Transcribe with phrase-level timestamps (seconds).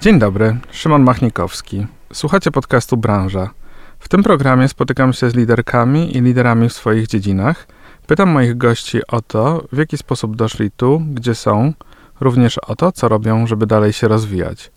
[0.00, 1.86] Dzień dobry, Szymon Machnikowski.
[2.12, 3.50] Słuchacie podcastu Branża.
[3.98, 7.66] W tym programie spotykam się z liderkami i liderami w swoich dziedzinach.
[8.06, 11.72] Pytam moich gości o to, w jaki sposób doszli tu, gdzie są,
[12.20, 14.70] również o to, co robią, żeby dalej się rozwijać.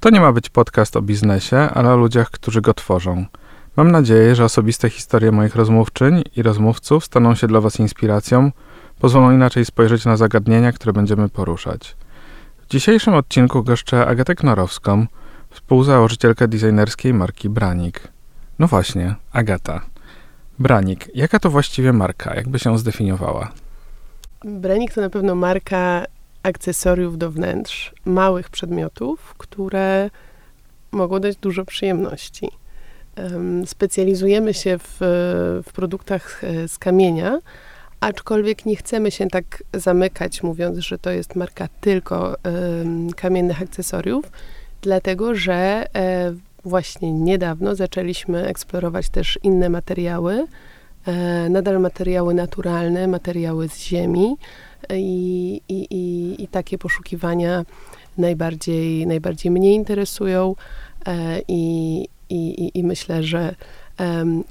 [0.00, 3.26] To nie ma być podcast o biznesie, ale o ludziach, którzy go tworzą.
[3.76, 8.50] Mam nadzieję, że osobiste historie moich rozmówczyń i rozmówców staną się dla Was inspiracją,
[9.02, 11.96] pozwolą inaczej spojrzeć na zagadnienia, które będziemy poruszać.
[12.58, 15.06] W dzisiejszym odcinku goszczę Agatę Knorowską,
[15.50, 18.08] współzałożycielkę designerskiej marki Branik.
[18.58, 19.80] No właśnie, Agata.
[20.58, 22.34] Branik, jaka to właściwie marka?
[22.34, 23.52] Jakby się zdefiniowała?
[24.44, 26.04] Branik to na pewno marka
[26.42, 30.10] akcesoriów do wnętrz, małych przedmiotów, które
[30.92, 32.48] mogą dać dużo przyjemności.
[33.66, 34.96] Specjalizujemy się w,
[35.66, 37.38] w produktach e, z kamienia,
[38.02, 42.36] aczkolwiek nie chcemy się tak zamykać, mówiąc, że to jest marka tylko
[43.16, 44.24] kamiennych akcesoriów,
[44.82, 50.46] dlatego że e, właśnie niedawno zaczęliśmy eksplorować też inne materiały,
[51.06, 54.36] e, nadal materiały naturalne, materiały z ziemi
[54.90, 55.60] i,
[56.38, 57.64] i, takie poszukiwania
[58.18, 60.54] najbardziej, najbardziej mnie interesują
[61.48, 62.08] i,
[62.74, 63.54] i myślę, że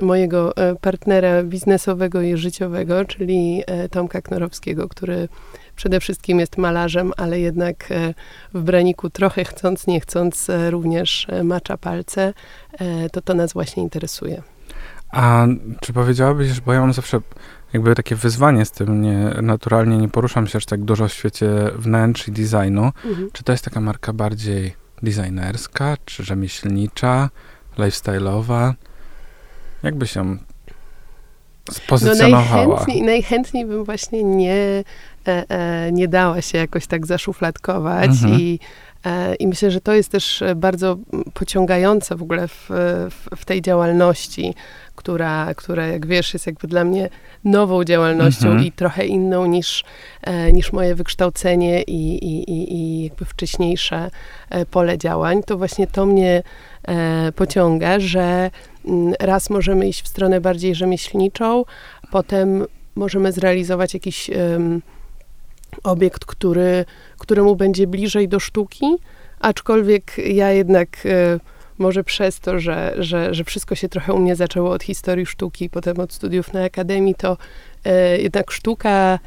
[0.02, 5.30] mojego e, partnera biznesowego i życiowego, czyli e, Tomka Knorowskiego, który
[5.76, 8.14] przede wszystkim jest malarzem, ale jednak e,
[8.54, 12.34] w braniku trochę chcąc, nie chcąc również macza palce,
[13.12, 14.42] to to nas właśnie interesuje.
[15.12, 15.48] A
[15.82, 17.20] czy powiedziałabyś, bo ja mam zawsze
[17.74, 21.50] jakby takie wyzwanie z tym, nie, naturalnie nie poruszam się aż tak dużo w świecie
[21.76, 22.92] wnętrz i designu.
[23.06, 23.30] Mhm.
[23.34, 27.30] Czy to jest taka marka bardziej designerska, czy rzemieślnicza?
[27.78, 28.74] lifestyle'owa.
[29.84, 30.38] Jakby się
[31.72, 32.64] spozycjonowała?
[32.64, 34.84] No najchętniej, najchętniej bym właśnie nie,
[35.28, 38.40] e, e, nie dała się jakoś tak zaszufladkować mhm.
[38.40, 38.60] i
[39.06, 40.98] e, i myślę, że to jest też bardzo
[41.34, 42.66] pociągające w ogóle w,
[43.10, 44.54] w, w, tej działalności,
[45.02, 47.10] która, która, jak wiesz, jest jakby dla mnie
[47.44, 48.66] nową działalnością mhm.
[48.66, 49.84] i trochę inną niż,
[50.22, 54.12] e, niż moje wykształcenie i, i, i, i jakby wcześniejsze
[54.50, 55.44] e, pole działań.
[55.44, 56.44] To właśnie to mnie e,
[57.36, 58.52] pociąga, że
[58.86, 61.64] mm, raz możemy iść w stronę bardziej rzemieślniczą,
[62.12, 62.66] potem
[62.96, 64.30] możemy zrealizować jakiś
[65.84, 66.86] obiekt, który,
[67.18, 68.86] któremu będzie bliżej do sztuki,
[69.40, 71.40] aczkolwiek ja jednak e,
[71.78, 75.70] może przez to, że, że, że wszystko się trochę u mnie zaczęło od historii sztuki,
[75.70, 77.38] potem od studiów na akademii, to
[77.86, 79.20] e, jednak sztuka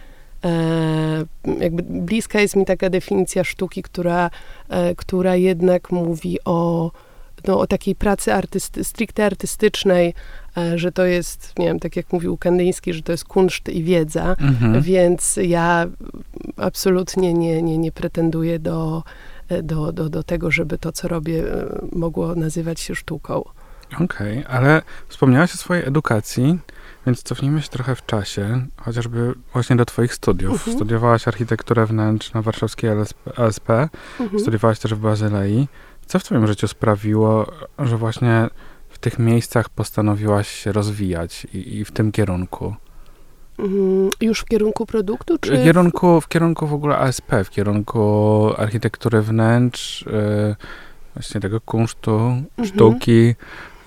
[0.44, 1.24] E,
[1.60, 4.30] jakby bliska jest mi taka definicja sztuki, która,
[4.68, 6.90] e, która jednak mówi o,
[7.44, 10.14] no, o takiej pracy artysty, stricte artystycznej,
[10.56, 13.84] e, że to jest, nie wiem, tak jak mówił Kandyński, że to jest kunszt i
[13.84, 14.82] wiedza, mhm.
[14.82, 15.86] więc ja
[16.56, 19.02] absolutnie nie, nie, nie pretenduję do,
[19.62, 21.42] do, do, do tego, żeby to, co robię,
[21.92, 23.44] mogło nazywać się sztuką.
[23.94, 24.04] Okej,
[24.38, 26.58] okay, ale wspomniałaś o swojej edukacji.
[27.06, 30.52] Więc cofnijmy się trochę w czasie, chociażby właśnie do twoich studiów.
[30.52, 30.76] Mhm.
[30.76, 32.90] Studiowałaś architekturę wnętrz na warszawskiej
[33.36, 33.70] ASP,
[34.20, 34.40] mhm.
[34.40, 35.68] studiowałaś też w Bazylei.
[36.06, 37.46] Co w twoim życiu sprawiło,
[37.78, 38.48] że właśnie
[38.88, 42.74] w tych miejscach postanowiłaś się rozwijać i, i w tym kierunku?
[43.58, 44.10] Mhm.
[44.20, 45.38] Już w kierunku produktu?
[45.38, 50.56] Czy w, kierunku, w kierunku w ogóle ASP, w kierunku architektury wnętrz, yy,
[51.14, 52.68] właśnie tego kunsztu, mhm.
[52.68, 53.34] sztuki.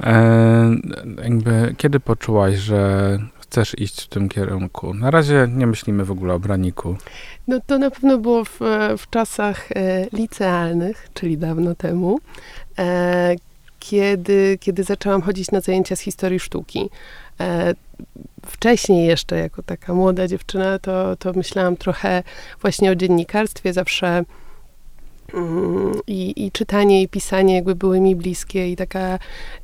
[0.03, 0.75] E,
[1.23, 4.93] jakby, kiedy poczułaś, że chcesz iść w tym kierunku?
[4.93, 6.95] Na razie nie myślimy w ogóle o braniku.
[7.47, 8.59] No to na pewno było w,
[8.97, 12.19] w czasach e, licealnych, czyli dawno temu,
[12.79, 13.35] e,
[13.79, 16.89] kiedy, kiedy zaczęłam chodzić na zajęcia z historii sztuki.
[17.39, 17.73] E,
[18.45, 22.23] wcześniej jeszcze, jako taka młoda dziewczyna, to, to myślałam trochę
[22.61, 23.73] właśnie o dziennikarstwie.
[23.73, 24.23] Zawsze
[26.07, 29.19] I, I, czytanie i pisanie jakby były mi bliskie i taka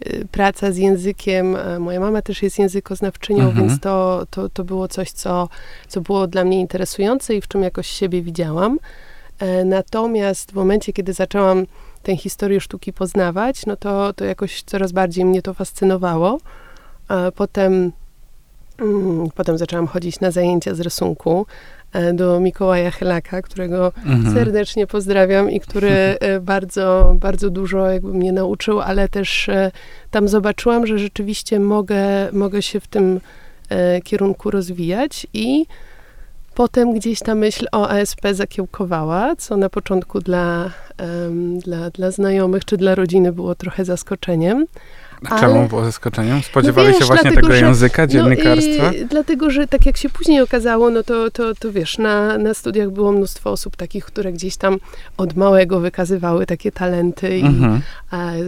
[0.08, 1.56] y, praca z językiem.
[1.56, 3.68] E, moja mama też jest językoznawczynią, mhm.
[3.68, 5.50] więc to, to, to było coś, co,
[5.88, 8.80] co było dla mnie interesujące i w czym jakoś siebie widziałam.
[9.40, 11.66] E, natomiast w momencie, kiedy zaczęłam
[12.04, 16.40] tę historię sztuki poznawać, no to, to jakoś coraz bardziej mnie to fascynowało.
[17.10, 17.92] E, potem,
[18.80, 21.46] mm, potem zaczęłam chodzić na zajęcia z rysunku.
[21.94, 24.34] E, do Mikołaja Helaka, którego mhm.
[24.34, 29.72] serdecznie pozdrawiam i który e, bardzo, bardzo dużo jakby mnie nauczył, ale też e,
[30.12, 33.20] tam zobaczyłam, że rzeczywiście mogę, mogę się w tym
[34.04, 35.66] kierunku rozwijać i
[36.56, 40.72] potem gdzieś ta myśl o ASP zakiełkowała, co na początku dla,
[41.58, 44.66] dla, dla znajomych czy dla rodziny było trochę zaskoczeniem,
[45.30, 45.42] Ale...
[45.42, 46.42] Czemu było zaskoczeniem?
[46.42, 48.84] Spodziewali no wiesz, się właśnie dlatego, tego języka, dziennikarstwa?
[48.84, 52.54] No dlatego, że tak jak się później okazało, no to, to, to wiesz, na, na
[52.54, 54.78] studiach było mnóstwo osób takich, które gdzieś tam
[55.18, 57.82] od małego wykazywały takie talenty mhm.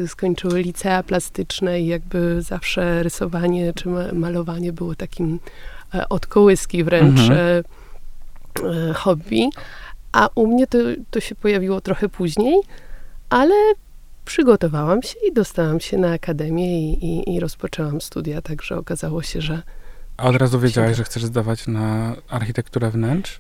[0.03, 5.39] i skończyły licea plastyczne i jakby zawsze rysowanie czy malowanie było takim
[5.95, 7.39] e, od kołyski wręcz mhm.
[7.39, 7.63] E,
[8.89, 9.49] e, hobby.
[10.11, 10.77] A u mnie to,
[11.11, 12.61] to się pojawiło trochę później,
[13.29, 13.53] ale
[14.25, 19.41] przygotowałam się i dostałam się na akademię i, i, i rozpoczęłam studia, także okazało się,
[19.41, 19.61] że...
[20.17, 23.39] A od razu wiedziałaś, że chcesz zdawać na architekturę wnętrz?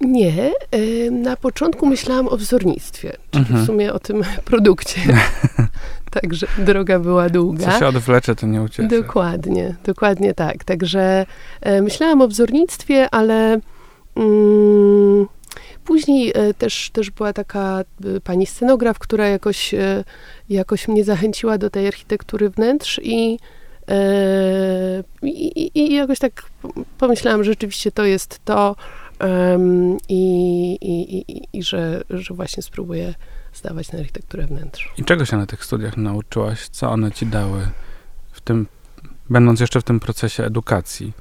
[0.00, 3.62] Nie, y, na początku myślałam o wzornictwie, czyli mhm.
[3.62, 5.00] w sumie o tym produkcie.
[6.20, 7.72] Także droga była długa.
[7.72, 8.88] Co się odwlecze, to nie ucieszy.
[8.88, 10.64] Dokładnie, dokładnie tak.
[10.64, 11.26] Także
[11.60, 13.60] e, myślałam o wzornictwie, ale
[14.16, 15.26] mm,
[15.86, 17.84] Później e, też, też była taka
[18.16, 20.04] e, pani scenograf, która jakoś, e,
[20.48, 23.38] jakoś mnie zachęciła do tej architektury wnętrz i,
[25.22, 26.42] i, i jakoś tak
[26.98, 28.76] pomyślałam, że rzeczywiście to jest to
[30.08, 33.14] i, i, i, i że, że właśnie spróbuję
[33.54, 34.92] zdawać na architekturę wnętrz.
[34.98, 36.68] I czego się na tych studiach nauczyłaś?
[36.68, 37.68] Co one ci dały
[38.32, 38.66] w tym,
[39.30, 41.12] będąc jeszcze w tym procesie edukacji?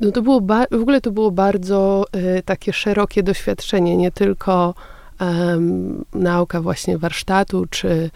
[0.00, 0.40] No to było
[0.70, 2.04] w ogóle to było bardzo
[2.38, 4.74] y, takie szerokie doświadczenie, nie tylko
[5.20, 8.10] um, nauka właśnie warsztatu, czy, y,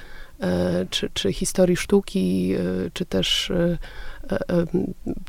[0.90, 3.52] czy, czy historii sztuki, y, czy też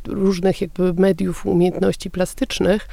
[0.07, 2.87] różnych jakby mediów, umiejętności plastycznych,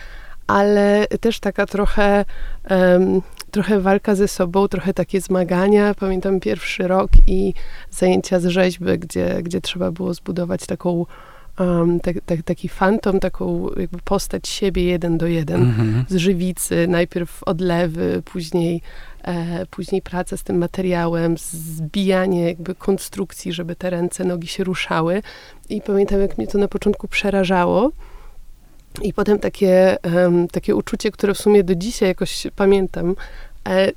[0.47, 2.25] ale też taka trochę,
[2.71, 5.95] um, trochę walka ze sobą, trochę takie zmagania.
[5.95, 7.55] Pamiętam pierwszy rok i
[7.91, 11.07] zajęcia z rzeźby, gdzie, gdzie trzeba było zbudować taką
[11.61, 16.05] um, te, te, taki fantom, taką jakby postać siebie jeden do jeden mm-hmm.
[16.09, 18.83] z żywicy, najpierw odlewy, później,
[19.23, 25.23] e, później praca z tym materiałem, zbijanie jakby konstrukcji, żeby te ręce, nogi się ruszały.
[25.69, 27.91] I pamiętam, jak mnie to na początku przerażało.
[29.03, 33.15] I potem takie, um, takie uczucie, które w sumie do dzisiaj jakoś pamiętam,
[33.69, 33.93] e,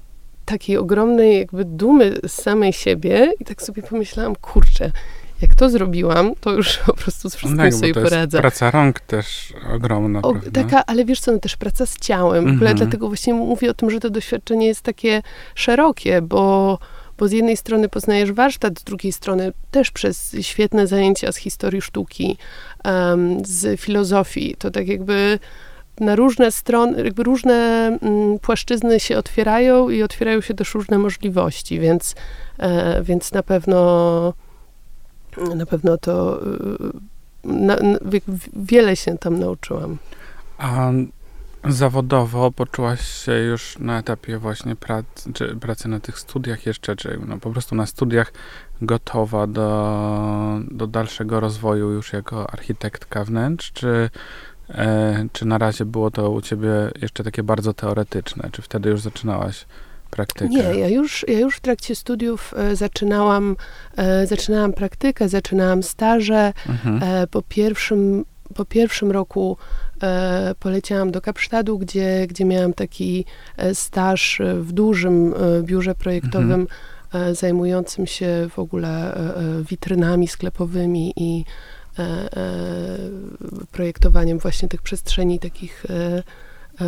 [0.45, 4.91] takiej ogromnej jakby dumy z samej siebie i tak sobie pomyślałam, kurczę,
[5.41, 8.39] jak to zrobiłam, to już po prostu z wszystkim tak, sobie poradzę.
[8.39, 10.21] praca rąk też ogromna.
[10.21, 12.43] O, taka, ale wiesz co, no też praca z ciałem.
[12.43, 12.77] W ogóle mhm.
[12.77, 15.21] dlatego właśnie mówię o tym, że to doświadczenie jest takie
[15.55, 16.79] szerokie, bo,
[17.17, 21.81] bo z jednej strony poznajesz warsztat, z drugiej strony też przez świetne zajęcia z historii
[21.81, 22.37] sztuki,
[22.85, 24.55] um, z filozofii.
[24.59, 25.39] To tak jakby
[25.99, 27.53] na różne strony, jakby różne
[28.01, 32.15] mm, płaszczyzny się otwierają i otwierają się też różne możliwości, więc,
[32.59, 34.33] e, więc na pewno
[35.55, 36.47] na pewno to y,
[37.43, 37.97] na, na,
[38.53, 39.97] wiele się tam nauczyłam.
[40.57, 40.91] A
[41.69, 47.19] zawodowo poczułaś się już na etapie właśnie pracy, czy pracy na tych studiach jeszcze, czy
[47.27, 48.33] no po prostu na studiach
[48.81, 54.09] gotowa do, do dalszego rozwoju już jako architektka wnętrz, czy,
[54.69, 56.69] e, czy na razie było to u ciebie
[57.01, 58.49] jeszcze takie bardzo teoretyczne?
[58.51, 59.65] Czy wtedy już zaczynałaś
[60.11, 60.49] praktykę?
[60.49, 63.55] Nie, ja już, ja już w trakcie studiów e, zaczynałam,
[63.97, 66.53] e, zaczynałam praktykę, zaczynałam staże.
[66.69, 67.03] Mhm.
[67.03, 68.25] E, po, pierwszym,
[68.55, 69.57] po pierwszym roku
[70.59, 73.25] poleciałam do Kapsztadu, gdzie, gdzie miałam taki
[73.73, 76.67] staż w dużym biurze projektowym,
[77.11, 77.35] mhm.
[77.35, 79.17] zajmującym się w ogóle
[79.69, 81.45] witrynami sklepowymi i
[83.71, 85.85] projektowaniem właśnie tych przestrzeni takich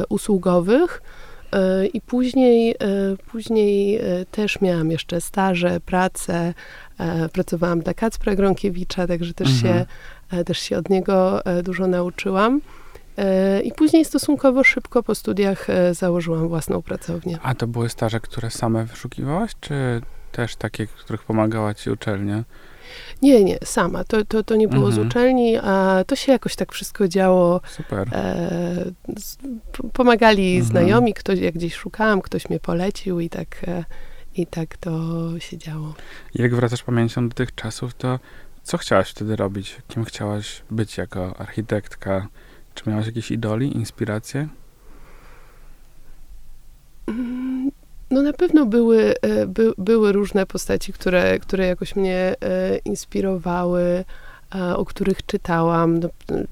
[0.10, 1.02] usługowych.
[1.54, 2.76] E, I później, e,
[3.32, 6.54] później e, też miałam jeszcze staże, pracę.
[7.34, 9.86] Pracowałam dla Kacpra Gronkiewicza, także też, mhm.
[10.32, 12.62] się, też się od niego dużo nauczyłam.
[13.64, 17.38] I później stosunkowo szybko po studiach założyłam własną pracownię.
[17.44, 22.44] A to były staże, które same wyszukiwałaś, czy też takie, których pomagała ci uczelnia?
[23.22, 24.04] Nie, nie, sama.
[24.04, 25.04] To, to, to nie było mhm.
[25.04, 27.62] z uczelni, a to się jakoś tak wszystko działo.
[27.68, 28.08] Super.
[28.12, 28.86] E,
[29.94, 30.66] pomagali mhm.
[30.72, 33.84] znajomi, ktoś, jak gdzieś szukałam, ktoś mnie polecił i tak, e,
[34.36, 34.92] i tak to
[35.40, 35.94] się działo.
[36.36, 38.20] Jak wracasz pamięcią do tych czasów, to
[38.64, 39.78] co chciałaś wtedy robić?
[39.88, 42.28] Kim chciałaś być jako architektka?
[42.74, 44.48] Czy miałaś jakieś idoli, inspiracje?
[47.08, 47.72] Mm,
[48.14, 54.04] no na pewno były, e, by, były różne postaci, które, które jakoś mnie e, inspirowały,
[54.76, 56.00] o których czytałam.
[56.00, 56.10] No,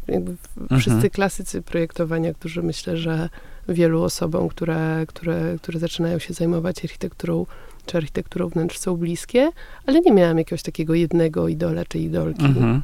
[0.08, 0.38] mhm.
[0.80, 3.30] Wszyscy klasycy projektowania, którzy myślę, że
[3.70, 7.46] wielu osobom, które, które, które zaczynają się zajmować architekturą,
[7.86, 9.52] czy architekturą wnętrz są bliskie,
[9.86, 12.46] ale nie miałam jakiegoś takiego jednego idola czy idolki.
[12.46, 12.82] Mhm.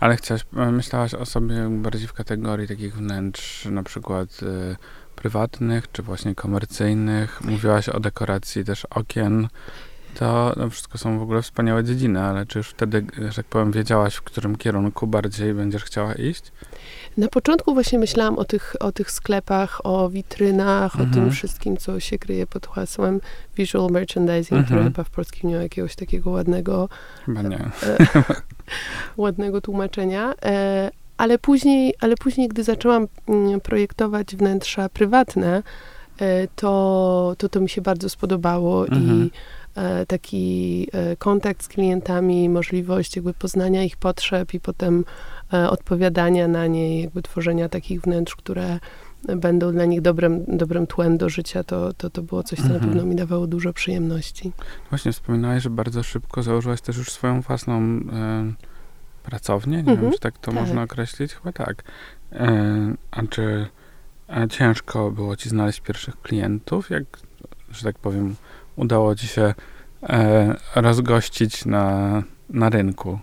[0.00, 4.76] Ale chciałaś, e, myślałaś o sobie bardziej w kategorii takich wnętrz, na przykład y,
[5.22, 7.40] prywatnych, czy właśnie komercyjnych?
[7.44, 9.48] Mówiłaś o dekoracji też okien.
[10.14, 13.72] To no, wszystko są w ogóle wspaniałe dziedziny, ale czy już wtedy, że tak powiem,
[13.72, 16.52] wiedziałaś, w którym kierunku bardziej będziesz chciała iść?
[17.16, 21.10] Na początku właśnie myślałam o tych, o tych sklepach, o witrynach, mhm.
[21.10, 21.30] o tym mhm.
[21.30, 23.20] wszystkim, co się kryje pod hasłem
[23.56, 24.64] visual merchandising, mhm.
[24.64, 26.88] które chyba w polskim nie ma jakiegoś takiego ładnego
[27.26, 27.58] chyba nie.
[27.58, 27.70] E,
[29.16, 30.34] ładnego tłumaczenia.
[30.42, 35.62] E, ale później, ale później, gdy zaczęłam mm, projektować wnętrza prywatne,
[36.20, 39.04] e, to, to to mi się bardzo spodobało mhm.
[39.04, 39.30] i
[39.74, 45.04] e, taki e, kontakt z klientami, możliwość jakby poznania ich potrzeb i potem
[45.70, 48.78] odpowiadania na nie, jakby tworzenia takich wnętrz, które
[49.36, 52.80] będą dla nich dobrym, dobrym tłem do życia, to, to, to było coś, co mhm.
[52.80, 54.52] na pewno mi dawało dużo przyjemności.
[54.90, 58.00] Właśnie wspominałeś, że bardzo szybko założyłaś też już swoją własną
[59.22, 60.00] pracownię, nie mhm.
[60.00, 60.60] wiem, czy tak to tak.
[60.60, 61.82] można określić, chyba tak.
[62.32, 63.66] E, a czy
[64.28, 67.04] a ciężko było ci znaleźć pierwszych klientów, jak,
[67.70, 68.36] że tak powiem,
[68.76, 69.54] udało ci się
[70.02, 73.18] e, rozgościć na, na rynku?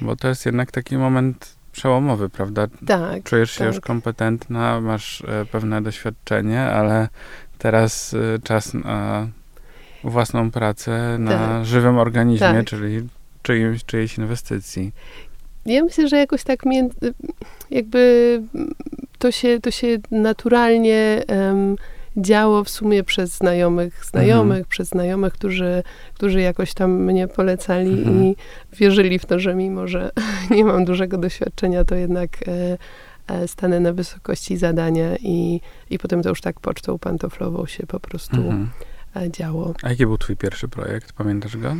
[0.00, 2.66] Bo to jest jednak taki moment przełomowy, prawda?
[2.86, 3.22] Tak.
[3.22, 3.74] Czujesz się tak.
[3.74, 7.08] już kompetentna, masz e, pewne doświadczenie, ale
[7.58, 9.28] teraz e, czas na
[10.04, 11.64] własną pracę, na tak.
[11.64, 12.66] żywym organizmie, tak.
[12.66, 13.08] czyli
[13.42, 14.92] czyimś, czyjejś inwestycji.
[15.66, 16.62] Ja myślę, że jakoś tak
[17.70, 18.42] jakby
[19.18, 21.76] to się, to się naturalnie um,
[22.16, 24.64] działo w sumie przez znajomych, znajomych, mhm.
[24.68, 25.82] przez znajomych, którzy,
[26.14, 28.24] którzy jakoś tam mnie polecali mhm.
[28.24, 28.36] i
[28.72, 30.10] wierzyli w to, że mimo, że
[30.56, 32.78] nie mam dużego doświadczenia, to jednak e,
[33.34, 38.00] e, stanę na wysokości zadania i, i potem to już tak pocztą pantoflową się po
[38.00, 38.70] prostu mhm.
[39.16, 39.74] E, działo.
[39.82, 41.12] A jaki był twój pierwszy projekt?
[41.12, 41.76] Pamiętasz go?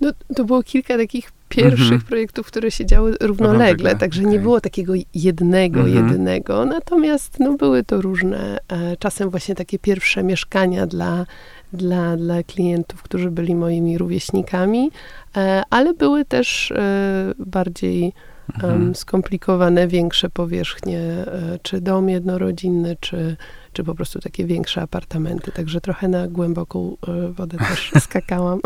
[0.00, 2.00] No, to było kilka takich pierwszych mhm.
[2.00, 4.32] projektów, które się działy równolegle, także okay.
[4.32, 5.96] nie było takiego jednego, mhm.
[5.96, 6.64] jedynego.
[6.64, 11.26] Natomiast no, były to różne, e, czasem właśnie takie pierwsze mieszkania dla,
[11.72, 14.90] dla, dla klientów, którzy byli moimi rówieśnikami,
[15.36, 18.12] e, ale były też e, bardziej
[18.54, 18.94] mhm.
[18.94, 23.36] skomplikowane, większe powierzchnie, e, czy dom jednorodzinny, czy,
[23.72, 25.52] czy po prostu takie większe apartamenty.
[25.52, 28.60] Także trochę na głęboką e, wodę też skakałam.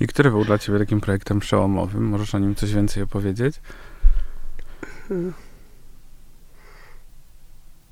[0.00, 2.08] I który był dla ciebie takim projektem przełomowym?
[2.08, 3.60] Możesz o nim coś więcej opowiedzieć?
[5.08, 5.32] Hmm.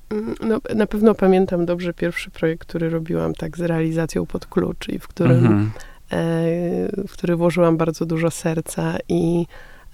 [0.09, 4.89] Mm, no, na pewno pamiętam dobrze pierwszy projekt, który robiłam tak z realizacją pod klucz
[4.89, 5.71] i w którym, mhm.
[6.11, 9.45] e, w który włożyłam bardzo dużo serca i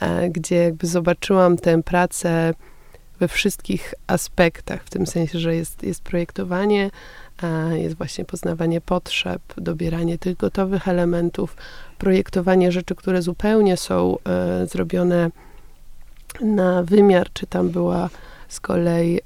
[0.02, 2.54] E, gdzie jakby zobaczyłam tę pracę
[3.22, 6.92] we wszystkich aspektach, w tym sensie, że jest, jest projektowanie,
[7.72, 11.56] jest właśnie poznawanie potrzeb, dobieranie tych gotowych elementów,
[11.98, 15.30] projektowanie rzeczy, które zupełnie są e, zrobione
[16.42, 18.10] na wymiar, czy tam była
[18.48, 19.20] z kolei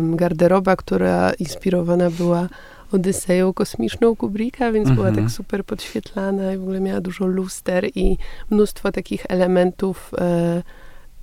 [0.00, 2.48] garderoba, która inspirowana była
[2.92, 4.96] Odyseją kosmiczną Kubricka, więc mhm.
[4.96, 5.30] była tak mhm.
[5.30, 8.18] super podświetlana i w ogóle miała dużo luster i
[8.50, 10.62] mnóstwo takich elementów e,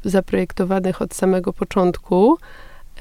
[0.04, 2.38] zaprojektowanych od samego początku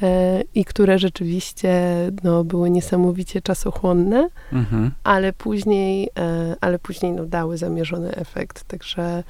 [0.02, 1.82] e, i które rzeczywiście
[2.24, 4.90] no, były niesamowicie czasochłonne, mhm.
[5.04, 8.64] ale później, e, ale później no, dały zamierzony efekt.
[8.64, 9.24] Także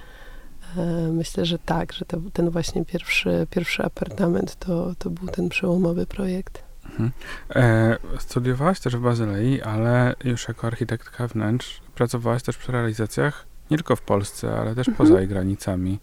[0.77, 5.49] e, myślę, że tak, że to, ten właśnie pierwszy, pierwszy apartament to, to był ten
[5.49, 6.63] przełomowy projekt.
[6.85, 7.11] Mhm.
[7.55, 13.79] E, studiowałaś też w Bazylei, ale już jako architektka wnętrz pracowałaś też przy realizacjach nie
[13.79, 14.97] tylko w Polsce, ale też mhm.
[15.09, 15.99] poza jej granicami.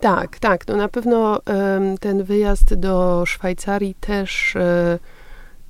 [0.00, 0.68] Tak, tak.
[0.68, 1.40] No na pewno
[2.00, 4.98] ten wyjazd do Szwajcarii też, e,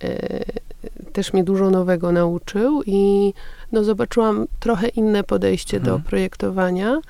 [0.02, 0.44] e,
[1.12, 3.32] też mnie dużo nowego nauczył i
[3.72, 5.96] no, zobaczyłam trochę inne podejście mhm.
[5.96, 7.00] do projektowania.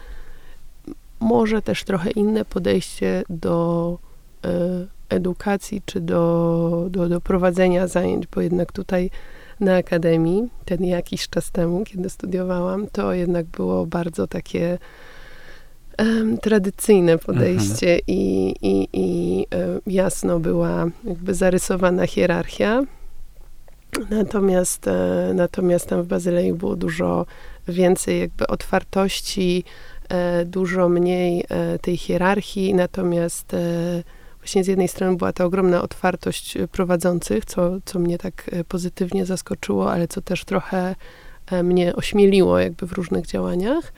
[1.20, 3.98] Może też trochę inne podejście do
[4.44, 4.48] e,
[5.08, 9.10] edukacji czy do, do, do prowadzenia zajęć, bo jednak tutaj
[9.60, 14.78] na akademii, ten jakiś czas temu, kiedy studiowałam, to jednak było bardzo takie
[15.98, 18.04] um, tradycyjne podejście mhm.
[18.06, 22.82] i, i, i um, jasno była jakby zarysowana hierarchia.
[24.10, 27.26] Natomiast, e, natomiast tam w Bazylei było dużo
[27.68, 29.64] więcej jakby otwartości,
[30.08, 34.02] e, dużo mniej e, tej hierarchii, natomiast e,
[34.38, 38.64] właśnie z jednej strony była ta ogromna otwartość e, prowadzących, co, co mnie tak e,
[38.64, 40.94] pozytywnie zaskoczyło, ale co też trochę
[41.46, 43.92] e, mnie ośmieliło jakby w różnych działaniach.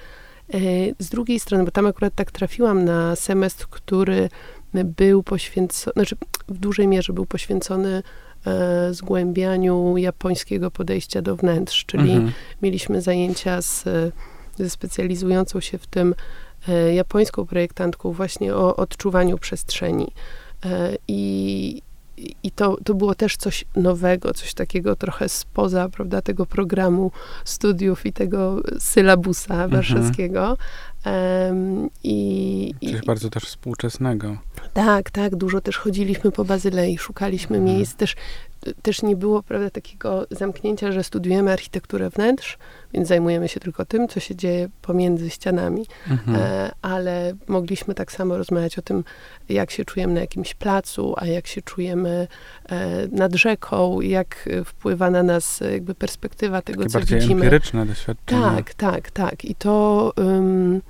[0.99, 4.29] Z drugiej strony, bo tam akurat tak trafiłam na semestr, który
[4.75, 6.17] był poświęcony, znaczy
[6.49, 8.03] w dużej mierze był poświęcony
[8.91, 12.33] zgłębianiu japońskiego podejścia do wnętrz, czyli mhm.
[12.63, 13.85] mieliśmy zajęcia z,
[14.57, 16.15] ze specjalizującą się w tym
[16.69, 20.13] E, japońską projektantką właśnie o odczuwaniu przestrzeni.
[20.65, 21.83] E, I,
[22.43, 27.11] i to, to było też coś nowego, coś takiego trochę spoza, prawda, tego programu
[27.45, 29.71] studiów i tego sylabusa mhm.
[29.71, 30.57] warszawskiego.
[31.07, 34.37] Um, i, Coś i, bardzo też współczesnego.
[34.73, 35.37] Tak, tak.
[35.37, 37.77] Dużo też chodziliśmy po Bazylei, szukaliśmy mhm.
[37.77, 37.95] miejsc.
[37.95, 38.17] Też
[38.83, 42.59] też nie było prawda, takiego zamknięcia, że studiujemy architekturę wnętrz,
[42.95, 46.37] więc zajmujemy się tylko tym, co się dzieje pomiędzy ścianami, mhm.
[46.37, 49.05] e, ale mogliśmy tak samo rozmawiać o tym,
[49.49, 52.29] jak się czujemy na jakimś placu, a jak się czujemy
[52.69, 57.41] e, nad rzeką, jak wpływa na nas jakby perspektywa tego, Takie co bardziej widzimy.
[57.45, 58.43] empiryczne doświadczenie.
[58.43, 59.45] Tak, tak, tak.
[59.45, 60.13] I to...
[60.17, 60.81] Um,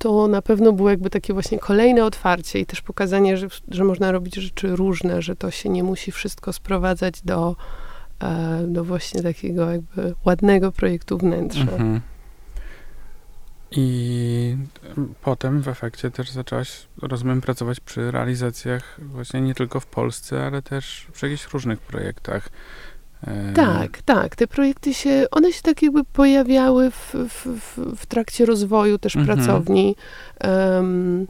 [0.00, 4.12] to na pewno było jakby takie właśnie kolejne otwarcie i też pokazanie, że, że można
[4.12, 7.56] robić rzeczy różne, że to się nie musi wszystko sprowadzać do,
[8.20, 11.60] e, do właśnie takiego jakby ładnego projektu wnętrza.
[11.60, 12.00] Mhm.
[13.70, 14.56] I
[15.22, 20.62] potem w efekcie też zaczęłaś, rozumiem, pracować przy realizacjach właśnie nie tylko w Polsce, ale
[20.62, 22.48] też przy jakichś różnych projektach.
[23.54, 24.36] Tak, tak.
[24.36, 27.46] Te projekty się, one się tak jakby pojawiały w, w,
[27.96, 29.38] w trakcie rozwoju też mhm.
[29.38, 29.96] pracowni.
[30.44, 31.26] Um,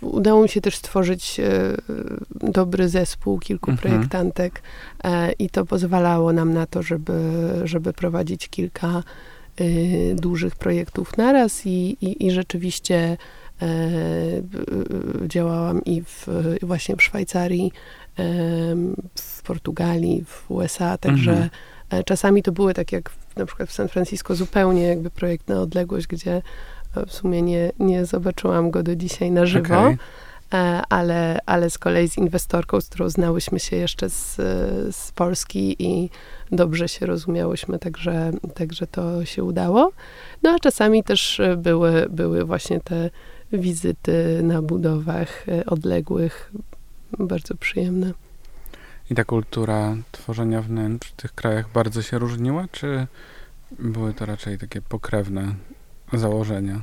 [0.00, 1.76] udało mi się też stworzyć e,
[2.30, 3.90] dobry zespół kilku mhm.
[3.90, 4.62] projektantek
[5.04, 7.20] e, i to pozwalało nam na to, żeby,
[7.64, 8.88] żeby prowadzić kilka
[9.56, 9.64] e,
[10.14, 13.16] dużych projektów naraz i, i, i rzeczywiście
[15.26, 16.26] działałam i w,
[16.62, 17.72] właśnie w Szwajcarii,
[19.14, 21.50] w Portugalii, w USA, także mhm.
[21.90, 25.60] E, czasami to były tak jak na przykład w San Francisco zupełnie jakby projekt na
[25.60, 26.42] odległość, gdzie
[26.96, 29.80] e, w sumie nie, nie zobaczyłam go do dzisiaj na żywo.
[29.80, 29.98] Okay
[30.52, 34.36] e, ale, ale z kolei z inwestorką, z którą znałyśmy się jeszcze z,
[34.96, 36.10] z Polski i
[36.52, 39.92] dobrze się rozumiałyśmy, także, także to się udało.
[40.42, 43.10] No a czasami też były, były właśnie te
[43.52, 46.52] wizyty na budowach odległych,
[47.18, 48.12] bardzo przyjemne.
[49.10, 53.06] I ta kultura tworzenia wnętrz w tych krajach bardzo się różniła, czy
[53.78, 55.54] były to raczej takie pokrewne
[56.12, 56.82] założenia?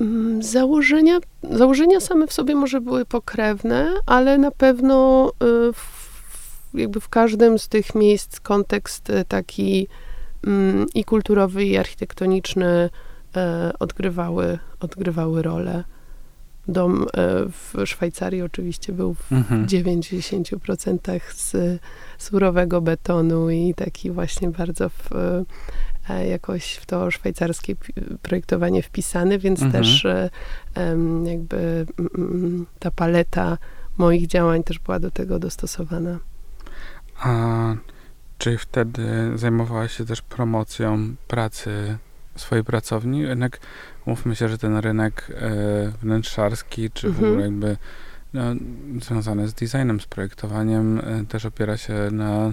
[0.00, 7.00] Mm, założenia, założenia same w sobie może były pokrewne, ale na pewno y, w, jakby
[7.00, 9.88] w każdym z tych miejsc kontekst y, taki
[10.46, 12.90] mm, i kulturowy, i architektoniczny
[13.70, 15.84] y, odgrywały, odgrywały rolę.
[16.68, 17.06] Dom e,
[17.48, 19.66] w Szwajcarii oczywiście był w mhm.
[19.66, 21.80] 90% z
[22.18, 25.12] surowego betonu i taki właśnie bardzo w,
[26.08, 27.74] e, jakoś w to szwajcarskie
[28.22, 29.84] projektowanie wpisany, więc mhm.
[29.84, 30.30] też e,
[31.24, 31.86] jakby
[32.78, 33.58] ta paleta
[33.98, 36.18] moich działań też była do tego dostosowana.
[37.20, 37.74] A
[38.38, 41.98] czy wtedy zajmowałaś się też promocją pracy
[42.36, 43.20] swojej pracowni?
[43.20, 43.60] Jednak
[44.08, 47.24] mówmy się, że ten rynek e, wnętrzarski, czy mhm.
[47.24, 47.76] w ogóle jakby
[48.34, 48.42] no,
[49.00, 52.52] związany z designem, z projektowaniem, e, też opiera się na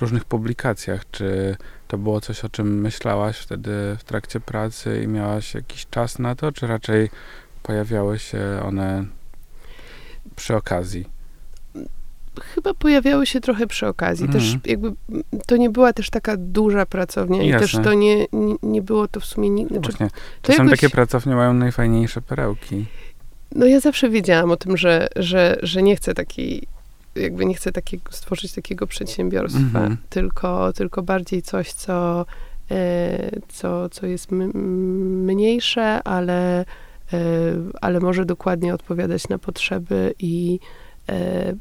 [0.00, 1.10] różnych publikacjach.
[1.10, 1.56] Czy
[1.88, 6.34] to było coś, o czym myślałaś wtedy w trakcie pracy i miałaś jakiś czas na
[6.34, 7.10] to, czy raczej
[7.62, 9.04] pojawiały się one
[10.36, 11.19] przy okazji?
[12.40, 14.24] Chyba pojawiały się trochę przy okazji.
[14.24, 14.34] Mm.
[14.34, 14.92] Też jakby
[15.46, 17.56] to nie była też taka duża pracownia Jasne.
[17.56, 19.50] i też to nie, nie, nie, było to w sumie...
[19.50, 20.08] Nie, znaczy, Właśnie.
[20.42, 20.80] Czasem jakoś...
[20.80, 22.86] takie pracownie mają najfajniejsze perełki.
[23.54, 26.66] No ja zawsze wiedziałam o tym, że, że, że nie chcę takiej
[27.16, 29.96] jakby nie chcę takiego, stworzyć takiego przedsiębiorstwa, mm -hmm.
[30.08, 32.26] tylko, tylko bardziej coś, co,
[32.70, 36.66] e, co, co jest mniejsze, ale, e,
[37.80, 40.58] ale może dokładnie odpowiadać na potrzeby i,
[41.08, 41.54] e,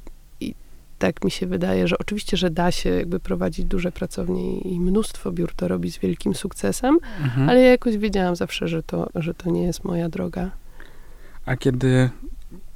[1.00, 5.32] tak mi się wydaje, że oczywiście, że da się jakby prowadzić duże pracownie i mnóstwo
[5.32, 7.50] biur to robi z wielkim sukcesem, mhm.
[7.50, 10.52] ale ja jakoś wiedziałam zawsze, że to, że to nie jest moja droga.
[11.46, 12.10] A kiedy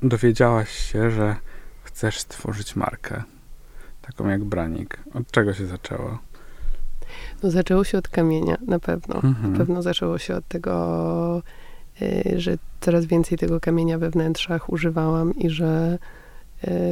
[0.01, 1.35] dowiedziałaś się, że
[1.83, 3.23] chcesz stworzyć markę,
[4.01, 6.19] taką jak Branik, od czego się zaczęło?
[7.43, 9.15] No zaczęło się od kamienia, na pewno.
[9.15, 9.51] Mhm.
[9.51, 11.41] Na pewno zaczęło się od tego,
[12.01, 15.97] y, że coraz więcej tego kamienia we wnętrzach używałam i że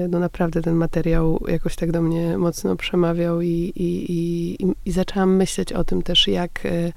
[0.10, 5.36] no naprawdę ten materiał jakoś tak do mnie mocno przemawiał i, i, i, i zaczęłam
[5.36, 6.92] myśleć o tym też, jak, e,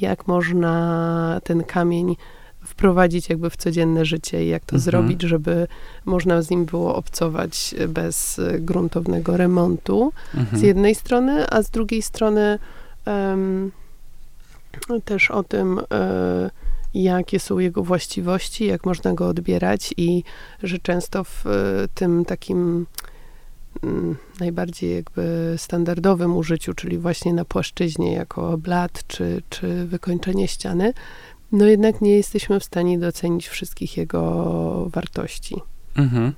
[0.00, 2.16] jak można ten kamień
[2.64, 4.80] wprowadzić jakby w codzienne życie i jak to mhm.
[4.80, 5.66] zrobić, żeby
[6.04, 10.58] można z nim było obcować bez gruntownego remontu mhm.
[10.58, 12.58] z jednej strony, a z drugiej strony
[13.06, 13.72] um,
[15.04, 16.50] też o tym, um,
[16.94, 20.24] jakie są jego właściwości, jak można go odbierać i
[20.62, 21.50] że często w e,
[21.94, 22.86] tym takim
[23.82, 30.92] mm, najbardziej jakby standardowym użyciu, czyli właśnie na płaszczyźnie jako blat czy, czy wykończenie ściany,
[31.52, 35.56] no jednak nie jesteśmy w stanie docenić wszystkich jego wartości.
[35.94, 36.32] Mhm.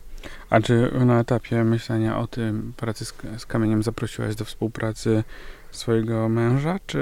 [0.50, 5.24] A czy na etapie myślenia o tym pracy z, z kamieniem zaprosiłaś do współpracy
[5.76, 6.98] swojego męża, czy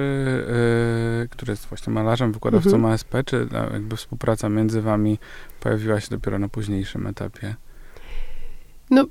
[1.20, 2.94] yy, który jest właśnie malarzem, wykładowcą mhm.
[2.94, 5.18] ASP, czy jakby współpraca między wami
[5.60, 7.54] pojawiła się dopiero na późniejszym etapie?
[8.90, 9.04] No,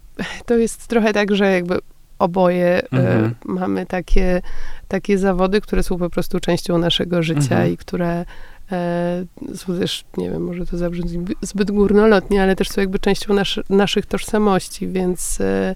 [0.45, 1.79] to jest trochę tak, że jakby
[2.19, 3.25] oboje e, mhm.
[3.25, 4.41] y, mamy takie,
[4.87, 7.73] takie zawody, które są po prostu częścią naszego życia mhm.
[7.73, 8.25] i które
[8.71, 13.33] e, są też, nie wiem, może to zabrzmi zbyt górnolotnie, ale też są jakby częścią
[13.33, 15.75] naszy, naszych tożsamości, więc, e,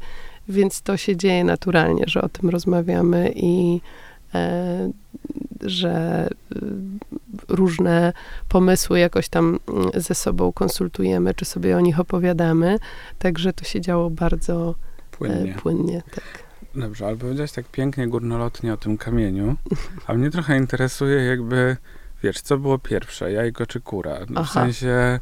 [0.49, 3.81] więc to się dzieje naturalnie, że o tym rozmawiamy i
[4.33, 4.91] e,
[5.61, 6.59] że y,
[7.47, 8.13] różne
[8.49, 12.79] pomysły jakoś tam mm, ze sobą konsultujemy, czy sobie o nich opowiadamy.
[13.19, 15.53] Także to się działo bardzo e, płynnie.
[15.53, 16.47] płynnie tak.
[16.75, 19.55] Dobrze, ale powiedziałaś tak pięknie, górnolotnie o tym kamieniu,
[20.07, 21.77] a mnie trochę interesuje jakby,
[22.23, 24.17] wiesz, co było pierwsze, jajko czy kura?
[24.29, 25.19] No, w sensie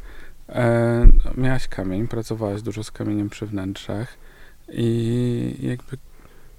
[0.48, 4.18] e, miałaś kamień, pracowałaś dużo z kamieniem przy wnętrzach
[4.72, 5.96] i jakby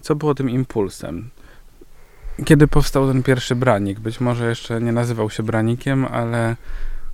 [0.01, 1.29] co było tym impulsem?
[2.45, 3.99] Kiedy powstał ten pierwszy branik?
[3.99, 6.55] Być może jeszcze nie nazywał się branikiem, ale.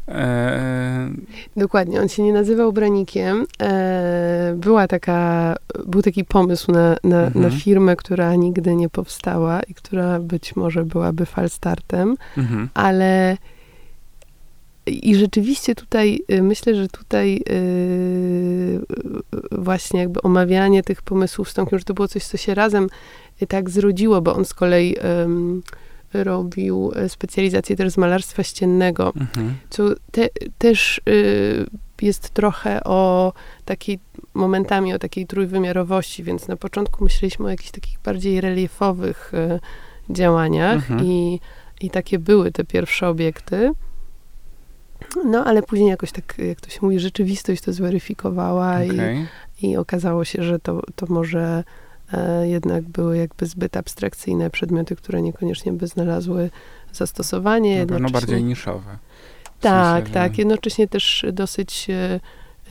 [0.07, 1.09] E...
[1.57, 3.45] Dokładnie, on się nie nazywał branikiem.
[3.61, 4.53] E...
[4.57, 7.45] Była taka, był taki pomysł na, na, mhm.
[7.45, 12.69] na, firmę, która nigdy nie powstała i która być może byłaby falstartem, mhm.
[12.73, 13.37] ale
[14.85, 18.85] i rzeczywiście tutaj, y, myślę, że tutaj yy,
[19.51, 22.87] właśnie jakby omawianie tych pomysłów z Tomkiem, że to było coś, co się razem
[23.47, 24.95] tak zrodziło, bo on z kolei
[26.13, 29.55] robił specjalizację też z malarstwa ściennego, mhm.
[29.69, 31.65] co te, też y,
[32.01, 33.33] jest trochę o
[33.65, 33.99] takiej,
[34.33, 39.59] momentami o takiej trójwymiarowości, więc na początku myśleliśmy o jakichś takich bardziej reliefowych y,
[40.13, 41.05] działaniach mhm.
[41.05, 41.39] i,
[41.81, 43.71] i takie były te pierwsze obiekty.
[45.25, 49.27] No, ale później jakoś tak, jak to się mówi, rzeczywistość to zweryfikowała okay.
[49.61, 51.63] i, i okazało się, że to, to może
[52.13, 56.49] e, jednak były jakby zbyt abstrakcyjne przedmioty, które niekoniecznie by znalazły
[56.93, 57.79] zastosowanie.
[57.79, 58.97] Na pewno bardziej niszowe.
[59.59, 60.35] tak, sensie, tak.
[60.35, 60.41] Że...
[60.41, 62.19] Jednocześnie też dosyć e,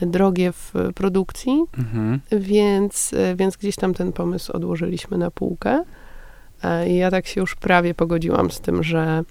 [0.01, 2.19] drogie w produkcji, mhm.
[2.31, 5.83] więc, e, więc gdzieś tam ten pomysł odłożyliśmy na półkę.
[6.63, 9.23] E, I ja tak się już prawie pogodziłam z tym, że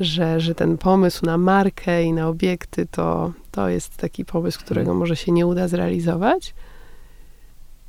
[0.00, 4.94] że, że ten pomysł na markę i na obiekty to, to jest taki pomysł, którego
[4.94, 6.54] może się nie uda zrealizować.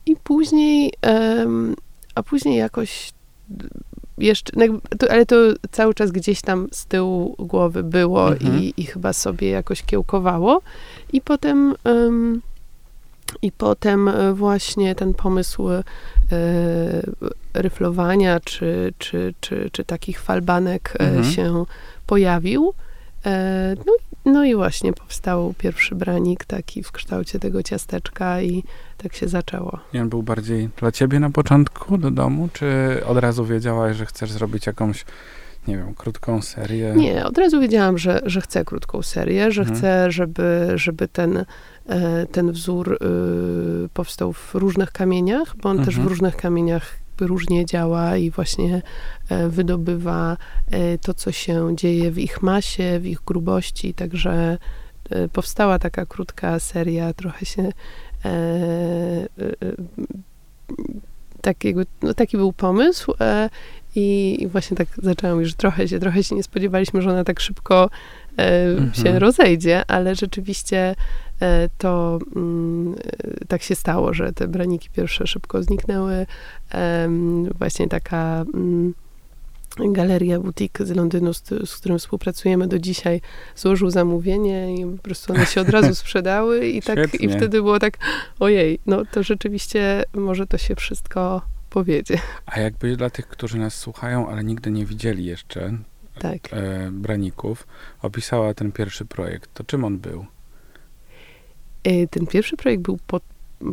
[0.06, 0.94] I później,
[2.16, 3.14] a później jakoś
[4.18, 4.66] jeszcze, no
[5.10, 5.36] ale to
[5.72, 8.60] cały czas gdzieś tam z tyłu głowy było mhm.
[8.60, 10.62] i, i chyba sobie jakoś kiełkowało.
[11.14, 11.76] I potem,
[13.42, 15.84] i potem e, właśnie ten pomysł e,
[17.54, 21.24] ryflowania czy, czy, czy, czy takich falbanek e, mhm.
[21.24, 21.66] się
[22.10, 22.74] pojawił.
[23.26, 23.94] E, no,
[24.26, 28.64] no i właśnie powstał pierwszy branik taki w kształcie tego ciasteczka i
[28.98, 29.80] tak się zaczęło.
[29.94, 32.68] I on był bardziej dla ciebie na początku do domu, czy
[33.06, 35.06] od razu wiedziałaś, że chcesz zrobić jakąś
[35.68, 36.94] nie wiem, krótką serię?
[36.96, 39.80] Nie, od razu wiedziałam, że, że chcę krótką serię, że mhm.
[39.80, 41.46] chcę, żeby, żeby ten,
[41.88, 42.94] e, ten wzór
[43.86, 45.86] y, powstał w różnych kamieniach, bo on mhm.
[45.86, 46.10] też w mhm.
[46.10, 48.82] różnych kamieniach różnie działa i właśnie
[49.30, 50.38] e, wydobywa
[50.72, 54.58] e, to, co się dzieje w ich masie, w ich grubości, także
[55.10, 57.72] e, powstała taka krótka seria, trochę się
[61.42, 63.14] takiego, no taki był pomysł
[63.96, 67.40] i, i, właśnie tak zaczęłam już trochę się, trochę się nie spodziewaliśmy, że ona tak
[67.40, 67.90] szybko
[68.38, 68.94] mhm.
[68.94, 70.96] się rozejdzie, ale rzeczywiście
[71.78, 72.96] to mm,
[73.42, 76.26] e, tak się stało, że te braniki pierwsze szybko zniknęły.
[77.60, 78.94] Właśnie taka mm,
[79.78, 83.22] galeria boutique z Londynu, z, z którym współpracujemy do dzisiaj,
[83.56, 87.80] złożył zamówienie i po prostu one się od razu sprzedały i tak i wtedy było
[87.80, 87.98] tak,
[88.40, 92.18] ojej, no to rzeczywiście może to się wszystko powiedzie.
[92.46, 95.78] A jakby dla tych, którzy nas słuchają, ale nigdy nie widzieli jeszcze
[96.20, 96.38] tak.
[96.52, 97.68] e, braników,
[98.02, 100.26] opisała ten pierwszy projekt, to czym on był?
[101.84, 103.24] E, ten pierwszy projekt był pod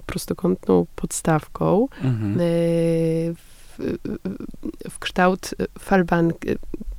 [0.07, 2.33] prostokątną podstawką mhm.
[2.33, 2.39] E,
[3.35, 3.79] w,
[4.91, 6.49] w, kształt falbanki,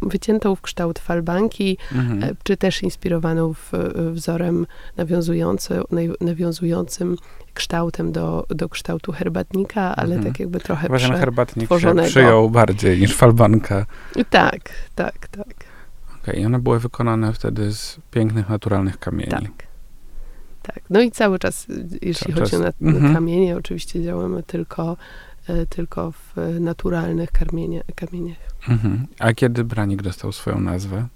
[0.02, 2.24] wyciętą w kształt falbanki, mhm.
[2.24, 3.72] E, czy też inspirowaną w,
[4.12, 4.66] wzorem
[4.98, 5.82] nawiązujący,
[6.22, 7.16] nawiązującym
[7.54, 10.34] kształtem do, do kształtu herbatnika, ale mhm.
[10.34, 13.86] tak jakby trochę Chyba, prze, herbatnik się przyjął bardziej niż falbanka.
[14.30, 15.48] Tak, tak, tak.
[16.22, 19.32] Okej, okay, one były wykonane wtedy z pięknych, naturalnych kamieni.
[19.32, 19.67] Tak.
[20.68, 21.68] Tak, no i cały czas,
[22.02, 22.62] jeśli cały chodzi czas.
[22.62, 23.14] o mhm.
[23.14, 24.98] kamienie, oczywiście działamy tylko,
[25.48, 28.38] e, tylko w naturalnych kamienie, kamieniach.
[28.70, 29.08] Mhm.
[29.20, 31.08] A kiedy Branik dostał swoją nazwę?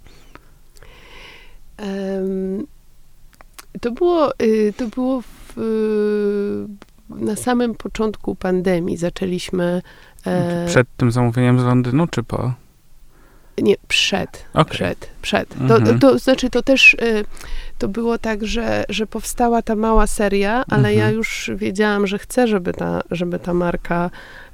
[1.78, 2.66] Um,
[3.80, 5.56] To było, y, to było w,
[7.08, 8.96] na samym początku pandemii.
[8.96, 9.82] Zaczęliśmy...
[10.26, 12.54] E, przed tym zamówieniem z Londynu, czy po?
[13.58, 14.44] Nie, przed.
[14.52, 14.74] Okay.
[14.74, 15.56] Przed, przed.
[15.56, 15.84] Mhm.
[15.84, 17.24] To, to, znaczy, to też y,
[17.82, 20.98] to było tak, że, że powstała ta mała seria, ale mhm.
[20.98, 24.10] ja już wiedziałam, że chcę, żeby ta, żeby ta marka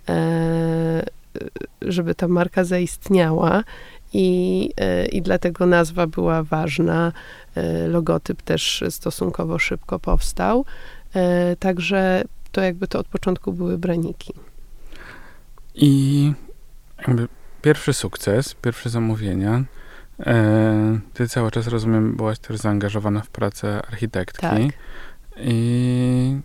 [0.09, 1.07] e,
[1.83, 3.65] żeby ta marka zaistniała
[4.13, 7.13] i, e, i dlatego nazwa była ważna.
[7.55, 10.65] E, logotyp też stosunkowo szybko powstał.
[11.15, 14.33] E, także to jakby to od początku były braniki.
[15.75, 16.33] I
[16.99, 17.29] jakby
[17.63, 19.65] pierwszy sukces, pierwsze zamówienia.
[21.15, 24.41] Ty cały czas, rozumiem, byłaś też zaangażowana w pracę architektki.
[24.41, 24.63] Tak.
[25.37, 26.37] I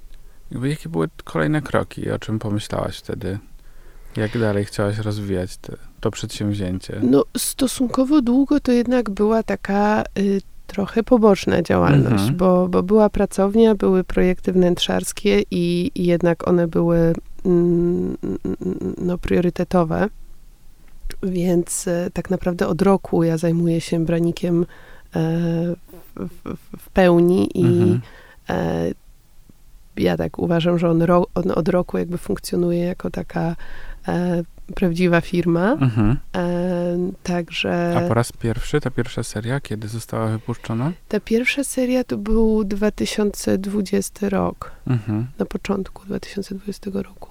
[0.51, 2.11] jakby jakie były kolejne kroki?
[2.11, 3.39] O czym pomyślałaś wtedy?
[4.17, 6.99] Jak dalej chciałaś rozwijać te, to przedsięwzięcie?
[7.03, 12.37] No, stosunkowo długo to jednak była taka y, trochę poboczna działalność, mhm.
[12.37, 17.13] bo, bo była pracownia, były projekty wnętrzarskie i, i jednak one były
[17.45, 18.17] mm,
[18.97, 20.09] no, priorytetowe.
[21.23, 24.65] Więc e, tak naprawdę od roku ja zajmuję się branikiem e,
[26.15, 28.01] w, w, pełni i mhm.
[28.49, 28.91] e,
[29.97, 33.55] ja tak uważam, że on, ro, on, od roku jakby funkcjonuje jako taka
[34.75, 35.71] prawdziwa firma.
[35.71, 36.17] Mhm.
[37.23, 37.95] Także...
[37.97, 40.91] A po raz pierwszy, ta pierwsza seria, kiedy została wypuszczona?
[41.07, 44.71] Ta pierwsza seria to był 2020 rok.
[44.87, 45.27] Mhm.
[45.39, 47.29] Na początku 2020 roku.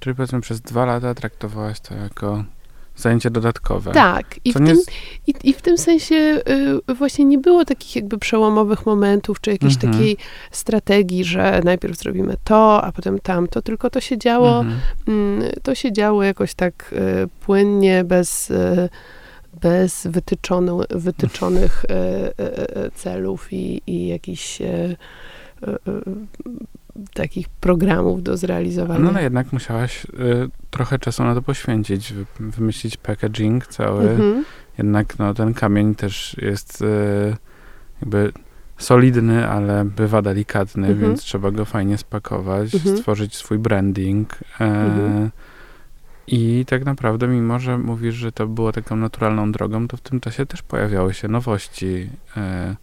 [0.00, 2.44] Czyli powiedzmy przez dwa lata traktowałaś to jako
[2.96, 3.92] zajęcie dodatkowe.
[3.92, 4.40] Tak.
[4.44, 4.78] I, w tym,
[5.26, 6.14] i, i w tym sensie
[6.88, 9.92] y, właśnie nie było takich jakby przełomowych momentów, czy jakiejś mhm.
[9.92, 10.16] takiej
[10.50, 15.42] strategii, że najpierw zrobimy to, a potem tamto, tylko to się działo, mhm.
[15.42, 18.88] y, to się działo jakoś tak y, płynnie, bez y,
[19.60, 21.94] bez wytyczony, wytyczonych y,
[22.86, 24.62] y, celów i, i jakichś
[27.12, 29.00] takich programów do zrealizowania.
[29.00, 30.08] No, no jednak musiałaś y,
[30.70, 34.10] trochę czasu na to poświęcić, wy, wymyślić packaging cały.
[34.10, 34.44] Mhm.
[34.78, 37.36] Jednak no, ten kamień też jest y,
[38.00, 38.32] jakby
[38.78, 41.00] solidny, ale bywa delikatny, mhm.
[41.00, 42.98] więc trzeba go fajnie spakować, mhm.
[42.98, 44.34] stworzyć swój branding.
[44.60, 45.30] E, mhm.
[46.26, 50.20] I tak naprawdę, mimo że mówisz, że to było taką naturalną drogą, to w tym
[50.20, 52.10] czasie też pojawiały się nowości.
[52.36, 52.76] E,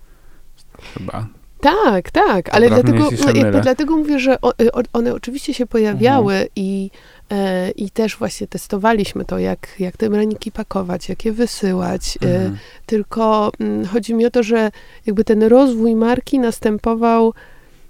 [0.94, 1.28] chyba
[1.62, 3.10] tak, tak, ale dlatego,
[3.52, 6.50] no, dlatego mówię, że y, one oczywiście się pojawiały mhm.
[6.56, 6.92] i,
[7.32, 12.18] e, i też właśnie testowaliśmy to, jak, jak te raniki pakować, jak je wysyłać.
[12.22, 12.58] E, mhm.
[12.86, 14.72] tylko mm, chodzi mi o to, że
[15.06, 17.34] jakby ten rozwój marki następował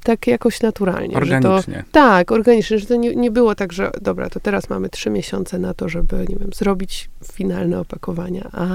[0.08, 1.16] tak jakoś naturalnie.
[1.16, 1.84] Organicznie.
[1.84, 5.10] To, tak, organicznie, że to nie, nie było tak, że dobra, to teraz mamy trzy
[5.10, 8.68] miesiące na to, żeby, nie wiem, zrobić finalne opakowania, a,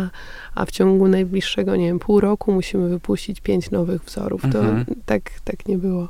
[0.55, 4.43] a w ciągu najbliższego, nie wiem, pół roku musimy wypuścić pięć nowych wzorów.
[4.43, 4.85] To mhm.
[5.07, 6.09] tak, tak nie było.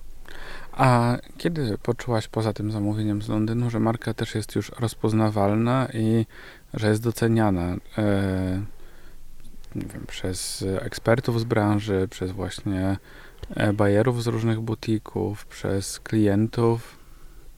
[0.73, 6.27] A kiedy poczułaś poza tym zamówieniem z Londynu, że marka też jest już rozpoznawalna i
[6.75, 8.63] że jest doceniana e,
[9.75, 12.97] nie wiem, przez ekspertów z branży, przez właśnie
[13.75, 17.03] bajerów z różnych butików, przez klientów?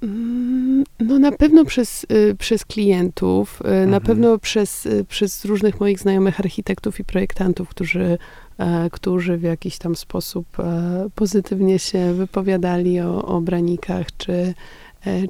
[0.05, 3.91] Mm, no na pewno przez, y, przez klientów, y, mhm.
[3.91, 8.19] na pewno przez, y, przez różnych moich znajomych architektów i projektantów, którzy,
[8.59, 14.55] e, którzy w jakiś tam sposób e, pozytywnie się wypowiadali o, o branikach, czy,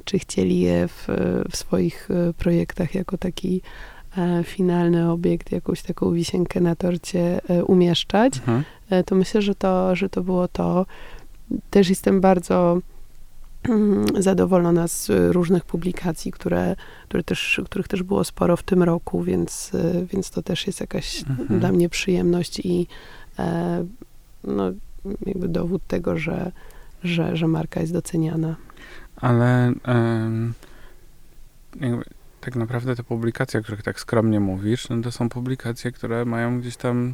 [0.05, 1.07] czy chcieli je w,
[1.51, 3.61] w swoich projektach jako taki
[4.43, 8.37] finalny obiekt, jakąś taką wisienkę na torcie umieszczać.
[8.37, 8.63] Mhm.
[8.89, 10.85] E, to myślę, że to, że to było to.
[11.69, 12.79] Też jestem bardzo
[13.69, 16.75] mm, zadowolona z różnych publikacji, które,
[17.07, 20.79] które też, których też było sporo w tym roku, więc, e, więc to też jest
[20.79, 21.59] jakaś mhm.
[21.59, 22.87] dla mnie przyjemność i
[23.39, 23.85] e,
[24.43, 24.71] no,
[25.25, 26.51] jakby dowód tego, że,
[27.03, 28.55] że, że marka jest doceniana.
[29.15, 30.53] Ale um,
[32.45, 36.59] tak naprawdę te publikacje, o których tak skromnie mówisz, no to są publikacje, które mają
[36.59, 37.13] gdzieś tam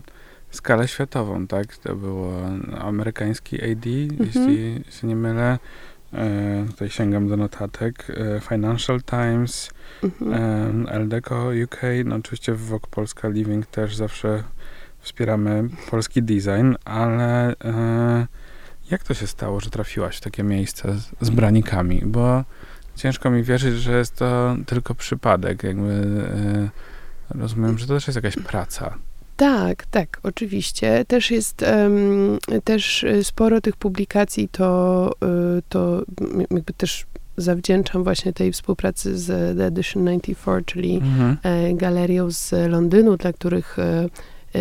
[0.51, 1.77] skalę światową, tak?
[1.77, 2.33] To było
[2.79, 4.17] amerykański AD, mhm.
[4.19, 5.59] jeśli się nie mylę.
[6.13, 8.07] E, tutaj sięgam do notatek.
[8.09, 9.69] E, Financial Times,
[10.03, 10.87] mhm.
[10.87, 14.43] e, LDECO UK, no oczywiście Vogue Polska Living też zawsze
[14.99, 18.27] wspieramy polski design, ale e,
[18.91, 22.01] jak to się stało, że trafiłaś w takie miejsce z, z branikami?
[22.05, 22.43] Bo
[22.95, 25.63] ciężko mi wierzyć, że jest to tylko przypadek.
[25.63, 25.91] Jakby
[27.35, 28.97] e, rozumiem, że to też jest jakaś praca.
[29.41, 31.05] Tak, tak, oczywiście.
[31.05, 35.11] Też jest um, też sporo tych publikacji, to,
[35.57, 36.01] y, to
[36.51, 37.05] jakby też
[37.37, 41.37] zawdzięczam właśnie tej współpracy z The Edition 94, czyli mhm.
[41.43, 44.09] E, galerią z Londynu, dla których e,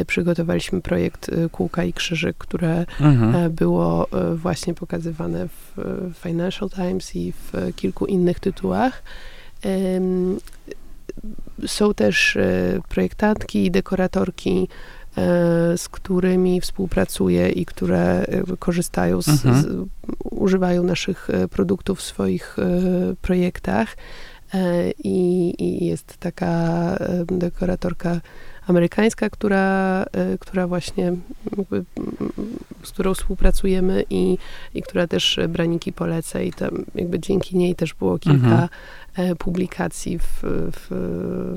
[0.07, 3.53] przygotowaliśmy projekt Kółka i Krzyżyk, które mhm.
[3.53, 5.77] było właśnie pokazywane w
[6.23, 9.03] Financial Times i w kilku innych tytułach.
[11.67, 12.39] Są też
[12.89, 14.69] projektantki i dekoratorki
[15.17, 18.27] E, z którymi współpracuję i które
[18.59, 19.63] korzystają, z, mhm.
[19.63, 19.89] z,
[20.25, 22.65] używają naszych e, produktów w swoich e,
[23.23, 23.97] projektach.
[25.05, 28.21] I, I, jest taka dekoratorka
[28.67, 30.05] amerykańska, która,
[30.41, 31.17] która właśnie
[32.83, 34.39] z którą współpracujemy i,
[34.75, 38.69] i która też braniki poleca i tam jakby dzięki niej też było kilka mhm.
[39.17, 40.89] E, publikacji w, w,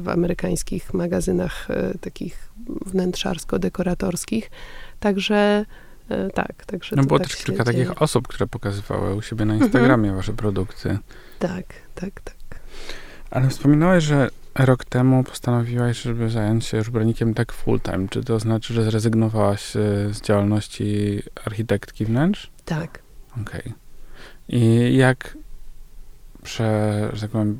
[0.03, 2.49] w amerykańskich magazynach e, takich
[2.85, 4.43] wnętrzarsko-dekoratorskich.
[4.99, 5.65] Także
[6.09, 6.95] e, tak, także.
[6.95, 7.85] No było tak też kilka dzieje.
[7.85, 10.15] takich osób, które pokazywały u siebie na Instagramie mhm.
[10.15, 10.97] wasze produkty.
[11.39, 12.35] Tak, tak, tak.
[13.31, 18.07] Ale wspominałeś, że rok temu postanowiłaś, żeby zająć się już branikiem tak full time.
[18.09, 19.71] Czy to znaczy, że zrezygnowałaś
[20.11, 22.51] z działalności architektki wnętrz?
[22.65, 22.99] Tak.
[23.41, 23.61] Okej.
[23.61, 23.73] Okay.
[24.47, 25.37] I jak
[26.43, 27.59] prze, że tak powiem,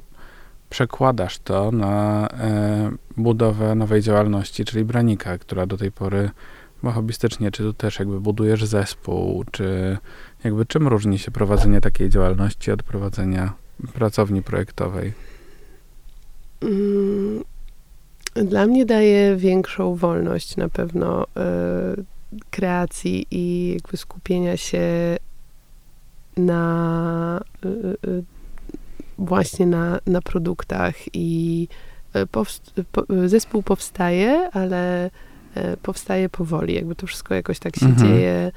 [0.69, 6.29] przekładasz to na e, budowę nowej działalności, czyli Branika, która do tej pory
[6.81, 9.97] była hobbystycznie, czy tu też jakby budujesz zespół, czy
[10.43, 13.53] jakby czym różni się prowadzenie takiej działalności od prowadzenia
[13.93, 15.13] pracowni projektowej?
[16.61, 17.43] Mm,
[18.35, 21.27] dla mnie daje większą wolność na pewno y,
[22.51, 25.17] kreacji i jakby skupienia się
[26.37, 27.67] na y,
[28.07, 28.23] y,
[29.17, 31.67] właśnie na, na produktach i
[32.31, 35.09] powst po, zespół powstaje, ale
[35.81, 36.73] powstaje powoli.
[36.73, 38.07] Jakby to wszystko jakoś tak się mhm.
[38.07, 38.51] dzieje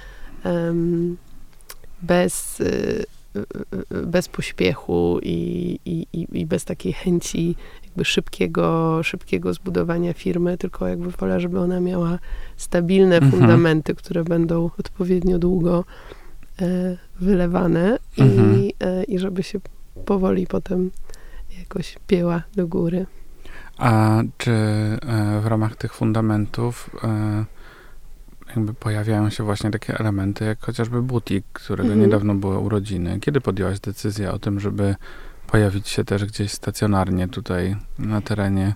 [0.45, 1.17] um,
[2.03, 2.63] bez,
[4.07, 11.11] bez pośpiechu i, i, i, bez takiej chęci jakby szybkiego, szybkiego zbudowania firmy, tylko jakby
[11.11, 12.19] wolę, żeby ona miała
[12.57, 13.33] stabilne mhm.
[13.33, 15.85] fundamenty, które będą odpowiednio długo
[17.21, 18.57] wylewane mhm.
[18.57, 18.75] i,
[19.09, 19.61] i żeby się
[20.05, 20.91] powoli potem
[21.59, 23.07] jakoś pieła do góry.
[23.79, 27.45] A czy e, w ramach tych fundamentów e,
[28.57, 32.01] jakby pojawiają się właśnie takie elementy, jak chociażby butik, którego mhm.
[32.01, 33.19] niedawno były urodziny?
[33.21, 34.95] Kiedy podjęłaś decyzję o tym, żeby
[35.47, 38.75] pojawić się też gdzieś stacjonarnie tutaj na terenie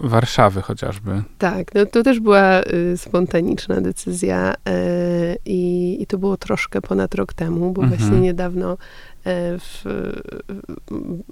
[0.00, 1.22] Warszawy chociażby.
[1.38, 7.32] Tak, no to też była y, spontaniczna decyzja y, i, to było troszkę ponad rok
[7.32, 8.00] temu, bo mhm.
[8.00, 8.76] właśnie niedawno
[9.24, 9.84] E, w,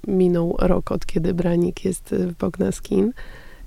[0.07, 3.13] minął rok od kiedy Branik jest w Bognaskin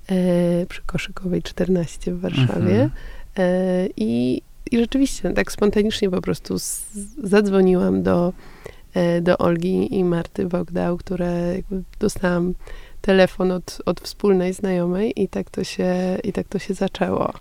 [0.10, 2.84] e, przy Koszykowej 14 w Warszawie.
[2.84, 2.90] Mhm.
[3.38, 4.42] E, I,
[4.72, 6.86] I rzeczywiście tak spontanicznie po prostu z,
[7.24, 8.34] zadzwoniłam do,
[9.22, 12.54] do Olgi i Marty Bogdał, które jakby dostałam
[13.02, 17.34] telefon od, od wspólnej znajomej i tak to się, i tak to się zaczęło.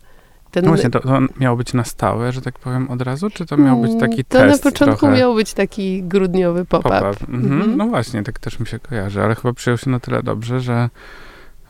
[0.51, 0.65] Ten...
[0.65, 3.31] No właśnie, to, to miało być na stałe, że tak powiem, od razu?
[3.31, 4.63] Czy to miał być taki to test?
[4.63, 5.17] To na początku trochę?
[5.17, 7.01] miał być taki grudniowy pop-up.
[7.01, 7.53] Pop mhm.
[7.53, 7.77] Mhm.
[7.77, 10.91] No właśnie, tak też mi się kojarzy, ale chyba przyjął się na tyle dobrze, że,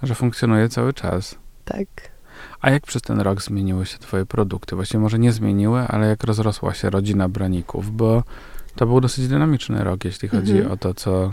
[0.02, 1.38] że funkcjonuje cały czas.
[1.64, 2.09] Tak.
[2.60, 4.76] A jak przez ten rok zmieniły się twoje produkty?
[4.76, 8.22] Właśnie może nie zmieniły, ale jak rozrosła się rodzina braników, bo
[8.76, 10.72] to był dosyć dynamiczny rok, jeśli chodzi mhm.
[10.72, 11.32] o to, co,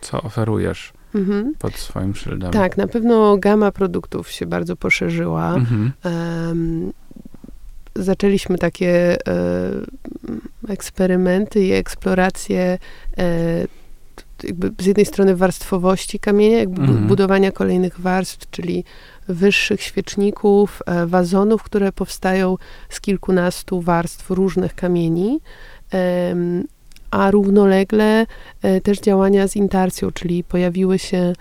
[0.00, 1.54] co oferujesz mhm.
[1.58, 2.52] pod swoim szyldem.
[2.52, 5.54] Tak, na pewno gama produktów się bardzo poszerzyła.
[5.54, 5.92] Mhm.
[6.04, 6.92] Um,
[7.96, 9.70] zaczęliśmy takie e,
[10.68, 12.78] eksperymenty i eksploracje
[13.18, 13.66] e,
[14.44, 17.06] jakby z jednej strony warstwowości kamienia, jakby mhm.
[17.06, 18.84] budowania kolejnych warstw, czyli
[19.28, 22.56] wyższych świeczników, e, wazonów, które powstają
[22.88, 25.40] z kilkunastu warstw różnych kamieni
[27.10, 28.26] a równolegle
[28.62, 31.32] e, też działania z intarcją, czyli pojawiły się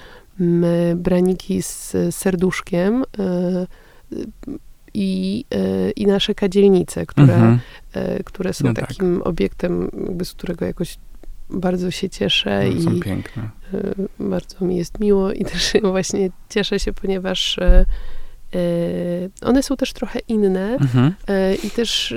[0.95, 3.67] braniki z serduszkiem e,
[4.93, 5.45] i,
[5.95, 7.59] i nasze kadzielnice, które, mhm.
[8.25, 9.27] które są no takim tak.
[9.27, 9.89] obiektem,
[10.23, 10.97] z którego jakoś
[11.49, 13.49] bardzo się cieszę no, i piękne.
[14.19, 17.59] bardzo mi jest miło i też właśnie cieszę się, ponieważ
[19.41, 21.13] one są też trochę inne mhm.
[21.63, 22.13] i też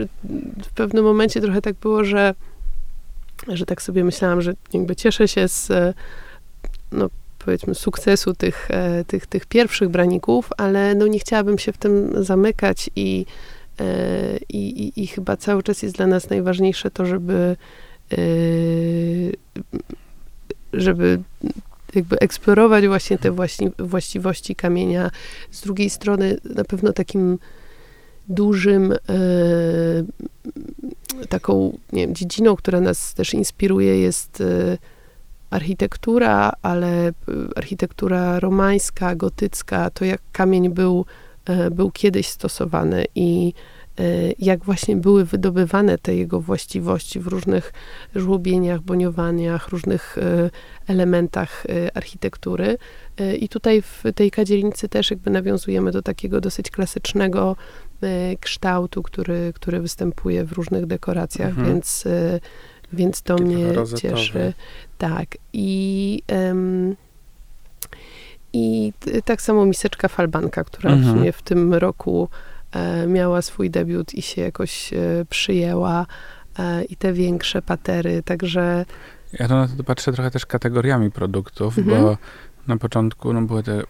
[0.63, 2.35] w pewnym momencie trochę tak było, że
[3.49, 5.73] że tak sobie myślałam, że jakby cieszę się z,
[6.93, 7.09] no
[7.39, 8.69] powiedzmy, sukcesu tych,
[9.07, 13.27] tych, tych pierwszych braników, ale no nie chciałabym się w tym zamykać i,
[14.49, 17.57] i, i, i chyba cały czas jest dla nas najważniejsze to, żeby
[20.73, 21.23] żeby
[21.95, 25.11] jakby eksplorować właśnie te właśnie właściwości kamienia.
[25.51, 27.39] Z drugiej strony na pewno takim
[28.29, 28.95] dużym
[31.29, 34.79] taką nie wiem, dziedziną, która nas też inspiruje, jest y,
[35.51, 37.13] architektura, ale y,
[37.57, 41.05] architektura romańska, gotycka, to jak kamień był
[41.71, 43.53] był kiedyś stosowany i
[44.39, 47.73] jak właśnie były wydobywane te jego właściwości w różnych
[48.15, 50.17] żłobieniach, boniowaniach, różnych
[50.87, 52.79] elementach architektury.
[53.41, 57.57] I tutaj w tej kadzielnicy też jakby nawiązujemy do takiego dosyć klasycznego
[58.41, 61.67] kształtu, który, który występuje w różnych dekoracjach, mhm.
[61.67, 62.05] więc,
[62.93, 64.53] więc to Taki mnie cieszy.
[64.99, 65.29] Tak.
[65.53, 66.97] I um,
[68.53, 68.93] i
[69.25, 71.33] tak samo miseczka falbanka, która mhm.
[71.33, 72.29] w w tym roku
[73.07, 74.97] miała swój debiut i się jakoś e,
[75.31, 76.07] przyjęła.
[76.59, 78.85] E, I te większe patery, także...
[79.33, 82.03] Ja na to patrzę trochę też kategoriami produktów, mhm.
[82.03, 82.17] bo
[82.67, 83.83] na początku no, były te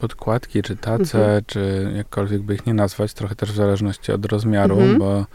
[0.00, 1.42] podkładki, czy tace, mhm.
[1.46, 4.98] czy jakkolwiek by ich nie nazwać, trochę też w zależności od rozmiaru, mhm.
[4.98, 5.26] bo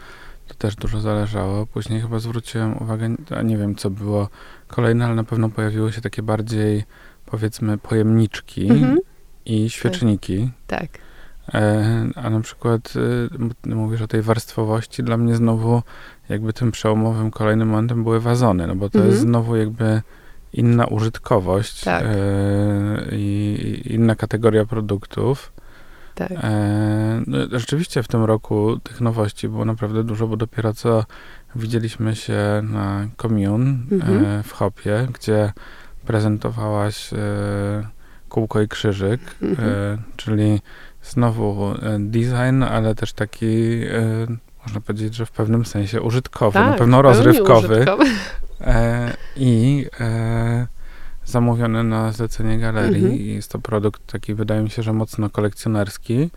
[0.48, 1.66] to też dużo zależało.
[1.66, 4.28] Później chyba zwróciłem uwagę, nie wiem co było
[4.66, 6.84] kolejne, ale na pewno pojawiły się takie bardziej
[7.26, 8.98] powiedzmy pojemniczki mhm.
[9.44, 10.50] i świeczniki.
[10.66, 10.80] Tak.
[10.80, 11.07] tak.
[11.54, 12.94] E, a na przykład
[13.66, 15.82] y, mówisz o tej warstwowości, dla mnie znowu
[16.28, 19.10] jakby tym przełomowym kolejnym momentem były wazony, no bo to mhm.
[19.10, 20.02] jest znowu jakby
[20.52, 22.02] inna użytkowość tak.
[22.04, 22.08] e,
[23.12, 25.52] i inna kategoria produktów.
[26.14, 26.32] Tak.
[26.32, 31.04] E, no, rzeczywiście w tym roku tych nowości było naprawdę dużo, bo dopiero co
[31.56, 34.24] widzieliśmy się na Commune mhm.
[34.24, 35.52] e, w Hopie, gdzie
[36.06, 37.16] prezentowałaś e,
[38.28, 40.02] kółko i krzyżyk, e, mhm.
[40.16, 40.60] czyli
[41.08, 43.80] znowu e, design, ale też taki,
[44.66, 47.74] można powiedzieć, że w pewnym sensie użytkowy, tak, na pewno rozrywkowy.
[47.74, 48.04] Użytkowy.
[49.36, 49.86] I
[51.24, 53.04] zamówiony na zlecenie galerii.
[53.04, 53.20] Mhm.
[53.20, 56.30] Jest to produkt taki, wydaje mi się, że mocno kolekcjonerski.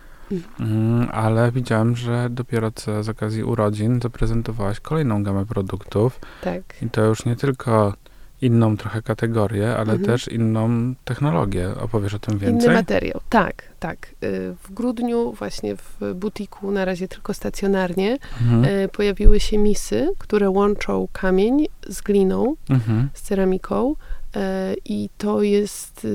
[0.60, 6.20] Mm, ale widziałem, że dopiero co z okazji urodzin zaprezentowałaś kolejną gamę produktów.
[6.42, 6.62] Tak.
[6.82, 7.94] I to już nie tylko
[8.42, 10.06] inną trochę kategorię, ale mhm.
[10.06, 11.70] też inną technologię.
[11.82, 12.66] Opowiesz o tym więcej?
[12.66, 14.08] Inny materiał, tak, tak.
[14.24, 18.66] Y, w grudniu właśnie w butiku, na razie tylko stacjonarnie, mhm.
[18.66, 23.10] Y, pojawiły się misy, które łączą kamień z gliną, mhm.
[23.14, 24.40] z ceramiką y,
[24.86, 26.08] i to jest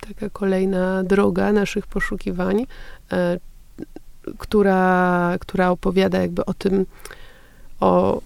[0.00, 2.66] taka kolejna droga naszych poszukiwań,
[4.38, 6.86] która, która opowiada jakby o tym,
[7.80, 8.20] o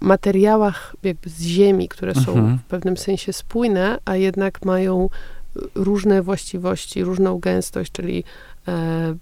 [0.00, 2.58] materiałach jakby z ziemi, które są mhm.
[2.58, 5.08] w pewnym sensie spójne, a jednak mają
[5.74, 8.24] różne właściwości, różną gęstość, czyli
[8.68, 9.14] e,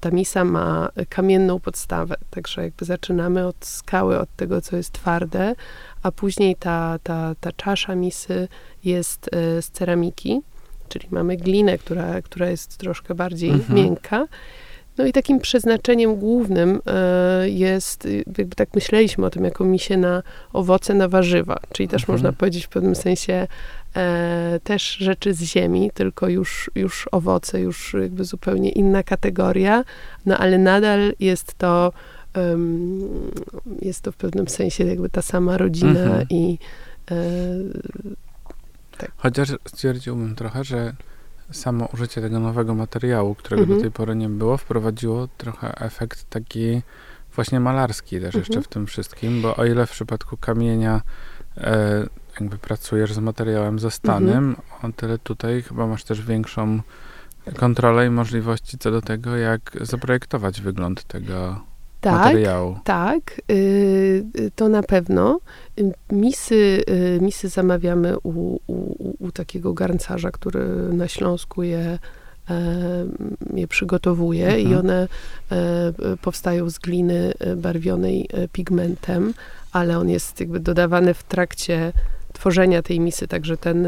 [0.00, 5.54] ta misa ma kamienną podstawę, także jakby zaczynamy od skały, od tego, co jest twarde,
[6.02, 8.48] a później ta, ta, ta czasza misy
[8.84, 10.40] jest e, z ceramiki,
[10.88, 13.74] czyli mamy glinę, która, która jest troszkę bardziej mhm.
[13.74, 14.26] miękka
[15.00, 20.22] no i takim przeznaczeniem głównym e, jest, jakby tak myśleliśmy o tym, jako misie na
[20.52, 22.14] owoce, na warzywa, czyli też mhm.
[22.14, 23.46] można powiedzieć w pewnym sensie
[23.96, 29.84] e, też rzeczy z ziemi, tylko już, już owoce, już jakby zupełnie inna kategoria,
[30.26, 31.92] no ale nadal jest to
[33.82, 36.26] jest to w pewnym sensie jakby ta sama rodzina mhm.
[36.30, 36.58] i
[37.10, 37.16] e,
[38.98, 39.12] tak.
[39.16, 40.92] Chociaż stwierdziłbym trochę, że
[41.50, 43.78] samo użycie tego nowego materiału, którego mhm.
[43.78, 46.82] do tej pory nie było, wprowadziło trochę efekt taki
[47.34, 48.40] właśnie malarski też mhm.
[48.40, 51.00] jeszcze w tym wszystkim, bo o ile w przypadku kamienia
[51.56, 52.06] e,
[52.40, 54.92] jakby pracujesz z materiałem zastanym, mhm.
[54.92, 56.80] o tyle tutaj chyba masz też większą
[57.56, 61.60] kontrolę i możliwości co do tego, jak zaprojektować wygląd tego
[62.00, 62.76] tak, materiału.
[62.84, 65.40] Tak, y, to na pewno.
[66.12, 71.98] Misy, y, misy zamawiamy u, u, u takiego garncarza, który na Śląsku je,
[72.50, 73.06] e,
[73.54, 74.68] je przygotowuje mhm.
[74.68, 75.08] i one
[75.50, 79.34] e, powstają z gliny e, barwionej pigmentem,
[79.72, 81.92] ale on jest jakby dodawany w trakcie
[82.32, 83.86] tworzenia tej misy, także ten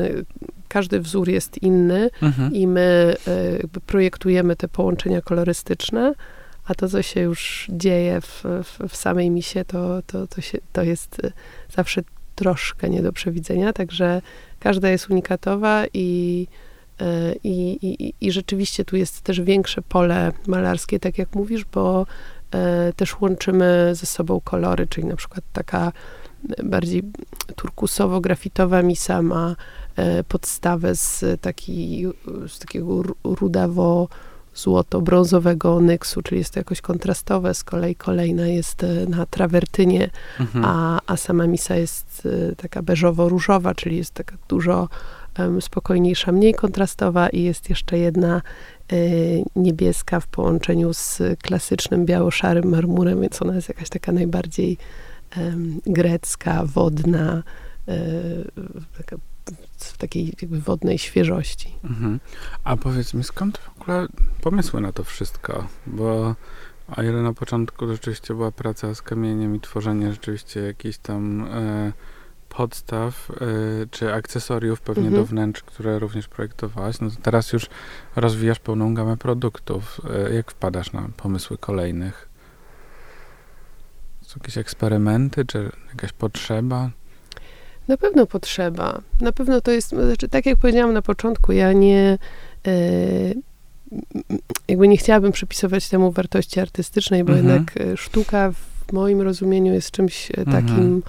[0.68, 2.52] każdy wzór jest inny mhm.
[2.52, 3.16] i my
[3.86, 6.14] projektujemy te połączenia kolorystyczne,
[6.72, 10.58] a to, co się już dzieje w, w, w samej misie, to, to, to, się,
[10.72, 11.32] to jest y,
[11.76, 12.02] zawsze
[12.34, 14.22] troszkę nie do przewidzenia, także
[14.60, 16.46] każda jest unikatowa i,
[17.02, 17.04] y,
[17.44, 22.06] i, i, i rzeczywiście tu jest też większe pole malarskie, tak jak mówisz, bo
[22.88, 25.92] y, też łączymy ze sobą kolory, czyli na przykład taka
[26.64, 27.02] bardziej
[27.56, 29.56] turkusowo-grafitowa misa ma
[30.28, 32.06] podstawę z, taki,
[32.48, 34.08] z takiego rudawo
[34.54, 37.54] złoto-brązowego onyksu, czyli jest to jakoś kontrastowe.
[37.54, 40.64] Z kolei kolejna jest e, na trawertynie, mhm.
[40.64, 44.88] a, a sama misa jest e, taka beżowo-różowa, czyli jest taka dużo
[45.38, 48.42] um, spokojniejsza, mniej kontrastowa i jest jeszcze jedna
[48.92, 54.78] y, niebieska w połączeniu z klasycznym biało-szarym marmurem, więc ona jest jakaś taka najbardziej
[55.86, 57.42] grecka, wodna,
[58.98, 59.16] taka
[59.78, 61.74] w takiej jakby wodnej świeżości.
[61.84, 62.20] Mhm.
[62.64, 64.06] A powiedz mi, skąd w ogóle
[64.40, 65.66] pomysły na to wszystko?
[65.86, 66.34] Bo
[66.96, 71.92] o ile na początku rzeczywiście była praca z kamieniem i tworzenie rzeczywiście jakichś tam e,
[72.48, 73.36] podstaw e,
[73.90, 75.22] czy akcesoriów pewnie Mhm.
[75.22, 77.66] do wnętrz, które również projektowałaś, no to teraz już
[78.16, 80.00] rozwijasz pełną gamę produktów.
[80.28, 82.28] E, jak wpadasz na pomysły kolejnych?
[84.22, 86.90] Są jakieś eksperymenty, czy jakaś potrzeba?
[87.88, 89.00] Na pewno potrzeba.
[89.20, 92.18] Na pewno to jest, znaczy, tak jak powiedziałam na początku, ja nie,
[92.66, 92.70] e,
[94.68, 97.48] jakby nie chciałabym przypisywać temu wartości artystycznej, bo Mhm.
[97.48, 100.66] jednak e, sztuka w moim rozumieniu jest czymś e, Mhm.
[100.66, 101.02] takim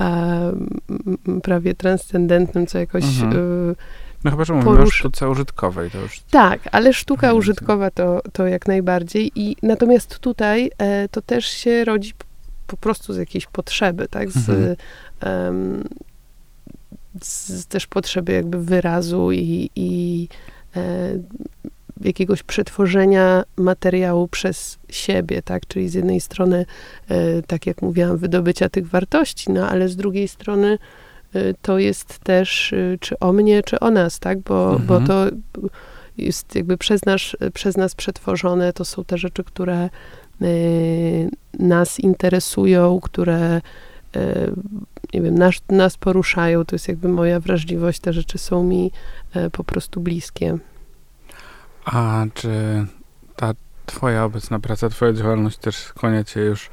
[0.00, 3.74] m, prawie transcendentnym, co jakoś Mhm.
[4.24, 6.20] No chyba, że mówimy o Porusz- sztuce użytkowej, to już...
[6.30, 7.38] Tak, ale sztuka Mhm.
[7.38, 9.32] użytkowa to, to jak najbardziej.
[9.34, 12.12] I natomiast tutaj e, to też się rodzi
[12.66, 14.30] po prostu z jakiejś potrzeby, tak?
[14.30, 14.76] Z, Mhm.
[17.22, 20.28] Z też potrzeby jakby wyrazu i, i
[20.76, 21.12] e,
[22.00, 25.66] jakiegoś przetworzenia materiału przez siebie, tak?
[25.66, 26.66] Czyli z jednej strony,
[27.08, 30.78] e, tak jak mówiłam, wydobycia tych wartości, no ale z drugiej strony
[31.34, 34.38] e, to jest też czy o mnie, czy o nas, tak?
[34.38, 34.86] Bo, Mhm.
[34.86, 35.36] bo to
[36.18, 37.20] jest jakby przez nas,
[37.54, 39.90] przez nas przetworzone, to są te rzeczy, które
[41.58, 43.60] nas interesują, które
[45.14, 48.90] nie wiem, nas, nas poruszają, to jest jakby moja wrażliwość, te rzeczy są mi
[49.36, 50.58] y, po prostu bliskie.
[51.84, 52.50] A czy
[53.36, 53.54] ta
[53.86, 56.70] twoja obecna praca, twoja działalność też skłania cię już,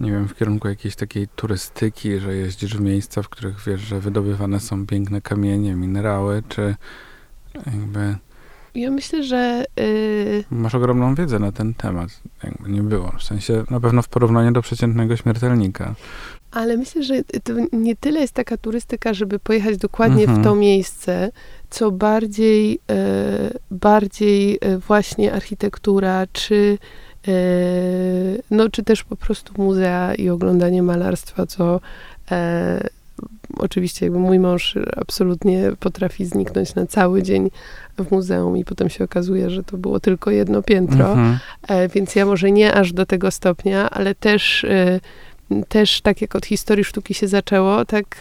[0.00, 4.00] nie wiem, w kierunku jakiejś takiej turystyki, że jeździsz w miejsca, w których wiesz, że
[4.00, 6.74] wydobywane są piękne kamienie, minerały, czy
[7.66, 8.16] jakby
[8.74, 13.64] Ja myślę, że y, masz ogromną wiedzę na ten temat, jakby nie było, w sensie
[13.70, 15.94] na pewno w porównaniu do przeciętnego śmiertelnika.
[16.52, 20.40] Ale myślę, że to nie tyle jest taka turystyka, żeby pojechać dokładnie Mhm.
[20.40, 21.30] w to miejsce,
[21.70, 26.78] co bardziej, e, bardziej e, właśnie architektura, czy,
[27.28, 27.32] e,
[28.50, 31.80] no, czy też po prostu muzea i oglądanie malarstwa, co
[33.58, 37.50] oczywiście jakby mój mąż absolutnie potrafi zniknąć na cały dzień
[37.98, 41.12] w muzeum i potem się okazuje, że to było tylko jedno piętro.
[41.12, 41.38] Mhm.
[41.94, 44.66] Więc ja może nie aż do tego stopnia, ale też,
[45.68, 48.20] też tak jak od historii sztuki się zaczęło, tak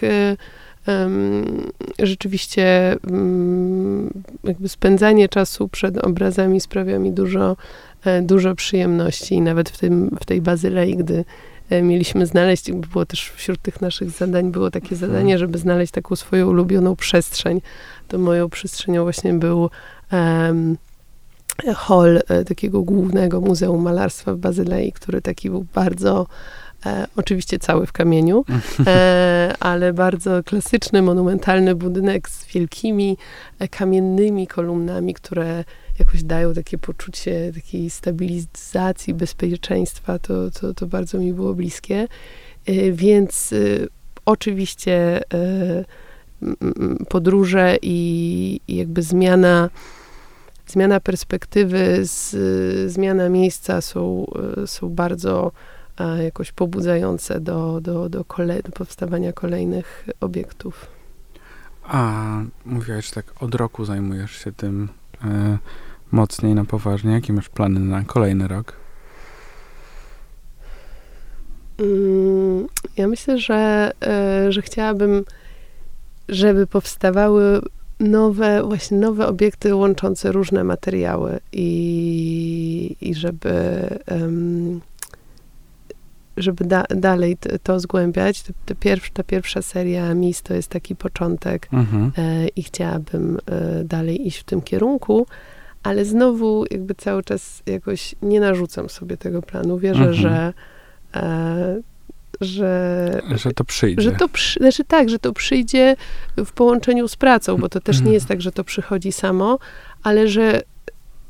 [0.85, 7.57] em, rzeczywiście mm, jakby spędzanie czasu przed obrazami sprawia mi dużo,
[8.05, 9.35] e, dużo przyjemności.
[9.35, 11.25] I nawet w, tym, w tej Bazylei, gdy
[11.69, 16.15] e, mieliśmy znaleźć, było też wśród tych naszych zadań, było takie zadanie, żeby znaleźć taką
[16.15, 17.61] swoją ulubioną przestrzeń.
[18.07, 19.69] To moją przestrzenią właśnie był
[20.11, 20.77] em,
[21.75, 26.27] hall e, takiego głównego Muzeum Malarstwa w Bazylei, który taki był bardzo,
[26.85, 28.45] e, oczywiście cały w kamieniu,
[28.87, 33.17] e, ale bardzo klasyczny, monumentalny budynek z wielkimi
[33.59, 35.63] e, kamiennymi kolumnami, które
[35.99, 40.19] jakoś dają takie poczucie takiej stabilizacji, bezpieczeństwa.
[40.19, 42.07] To, to, to bardzo mi było bliskie.
[42.65, 43.57] E, więc e,
[44.25, 45.85] oczywiście e,
[47.09, 49.69] podróże i, i jakby zmiana
[50.67, 52.35] zmiana perspektywy, z,
[52.91, 54.25] zmiana miejsca są,
[54.65, 55.51] są bardzo
[56.23, 60.87] jakoś pobudzające do, do, do, kole, do powstawania kolejnych obiektów.
[61.83, 62.23] A
[62.65, 64.89] mówiłaś, tak od roku zajmujesz się tym
[65.25, 65.57] e,
[66.11, 67.11] mocniej, na poważnie.
[67.13, 68.73] Jakie masz plany na kolejny rok?
[71.79, 72.67] Mm,
[72.97, 75.25] Ja myślę, że, e, że chciałabym,
[76.29, 77.61] żeby powstawały
[77.99, 83.49] nowe, właśnie nowe obiekty łączące różne materiały i, i żeby,
[86.37, 88.43] żeby da, dalej t- to zgłębiać.
[88.79, 92.11] Pierw, ta pierwsza seria MIS to jest taki początek Mhm.
[92.17, 95.27] e, i chciałabym e, dalej iść w tym kierunku,
[95.83, 99.77] ale znowu jakby cały czas jakoś nie narzucam sobie tego planu.
[99.77, 100.13] Wierzę, Mhm.
[100.13, 100.53] że,
[101.15, 101.81] e,
[102.41, 104.01] że, Że to przyjdzie.
[104.01, 105.95] że to przy, znaczy tak, że to przyjdzie
[106.37, 109.59] w połączeniu z pracą, bo to też nie jest tak, że to przychodzi samo,
[110.03, 110.61] ale że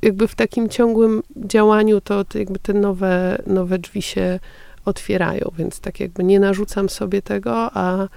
[0.02, 4.40] jakby w takim ciągłym działaniu to, to jakby te nowe, nowe drzwi się
[4.86, 8.08] otwierają, więc tak jakby nie narzucam sobie tego, a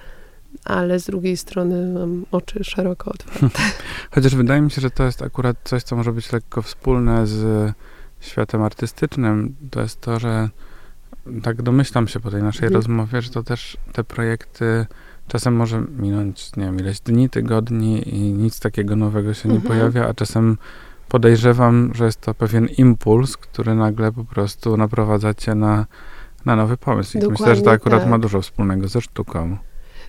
[0.64, 3.62] ale z drugiej strony mam oczy szeroko otwarte.
[4.14, 7.72] Chociaż wydaje mi się, że to jest akurat coś, co może być lekko wspólne z
[8.20, 9.54] światem artystycznym.
[9.70, 10.48] To jest to, że
[11.42, 12.74] tak domyślam się po tej naszej Mhm.
[12.74, 14.86] rozmowie, że to też te projekty
[15.28, 19.72] czasem może minąć, nie wiem, ileś dni, tygodni i nic takiego nowego się nie Mhm.
[19.74, 20.58] pojawia, a czasem
[21.08, 25.86] podejrzewam, że jest to pewien impuls, który nagle po prostu naprowadza cię na,
[26.46, 27.18] na nowy pomysł.
[27.18, 28.10] I myślę, że to akurat tak.
[28.10, 29.56] ma dużo wspólnego ze sztuką.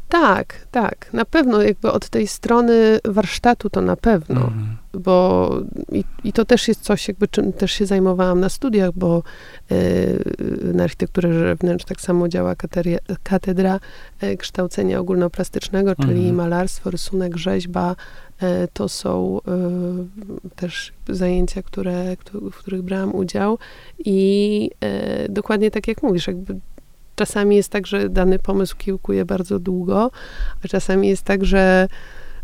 [0.10, 1.14] Tak, tak.
[1.14, 4.42] Na pewno jakby od tej strony warsztatu to na pewno.
[4.42, 4.78] Mhm.
[4.94, 5.50] Bo
[5.92, 9.24] i, i, to też jest coś, jakby czym też się zajmowałam na studiach, bo
[9.72, 13.80] y, na architekturze wnętrz tak samo działa kateria, katedra
[14.24, 16.36] y, kształcenia ogólnoplastycznego, czyli mhm.
[16.36, 17.96] malarstwo, rysunek, rzeźba.
[18.44, 19.40] Y, to są
[20.56, 22.16] też zajęcia, które,
[22.52, 23.58] w których brałam udział.
[24.00, 24.72] I
[25.30, 26.60] dokładnie tak jak mówisz, jakby
[27.16, 30.12] czasami jest tak, że dany pomysł kiełkuje bardzo długo,
[30.66, 31.88] a czasami jest tak, że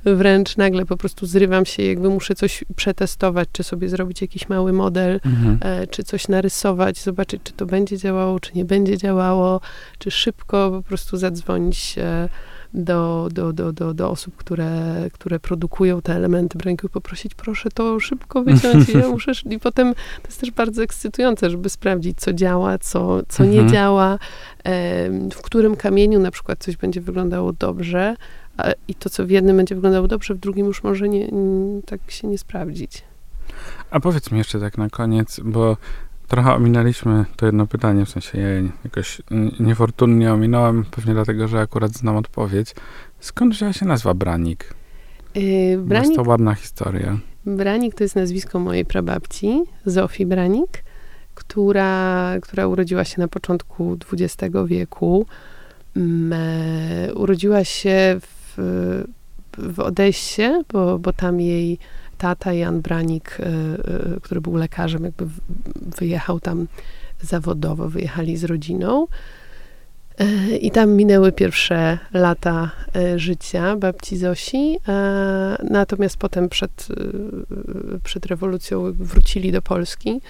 [0.05, 4.73] wręcz nagle po prostu zrywam się, jakby muszę coś przetestować, czy sobie zrobić jakiś mały
[4.73, 5.57] model, mhm.
[5.61, 9.61] e, czy coś narysować, zobaczyć, czy to będzie działało, czy nie będzie działało,
[9.99, 12.29] czy szybko po prostu zadzwonić e,
[12.73, 14.71] do, do, do, do, do osób, które,
[15.13, 19.93] które produkują te elementy broniku poprosić, proszę to szybko wyciąć i ja muszę, i potem
[19.93, 23.69] to jest też bardzo ekscytujące, żeby sprawdzić, co działa, co, co nie mhm.
[23.69, 24.19] działa,
[25.33, 28.15] w którym kamieniu na przykład coś będzie wyglądało dobrze
[28.87, 31.29] i to, co w jednym będzie wyglądało dobrze, w drugim już może nie,
[31.85, 33.03] tak się nie sprawdzić.
[33.91, 35.77] A powiedz mi jeszcze tak na koniec, bo
[36.31, 38.47] trochę ominęliśmy to jedno pytanie, w sensie ja
[38.83, 39.21] jakoś
[39.59, 42.75] niefortunnie ominąłem, pewnie dlatego, że akurat znam odpowiedź.
[43.19, 44.73] Skąd wzięła się nazwa Branik?
[45.35, 47.17] Yy, Branik jest to ładna historia.
[47.45, 50.83] Branik to jest nazwisko mojej prababci, Zofii Branik,
[51.35, 55.25] która, która urodziła się na początku XX wieku.
[55.95, 59.03] Mm, e, urodziła się w,
[59.57, 61.77] w Odessie, bo, bo tam jej
[62.21, 65.25] tata Jan Branik, e, e, który był lekarzem, jakby
[65.99, 66.67] wyjechał tam
[67.21, 69.07] zawodowo, wyjechali z rodziną.
[70.19, 72.71] E, I tam minęły pierwsze lata
[73.15, 74.79] życia babci Zosi,
[75.69, 76.87] natomiast potem przed,
[78.03, 80.21] przed rewolucją wrócili do Polski.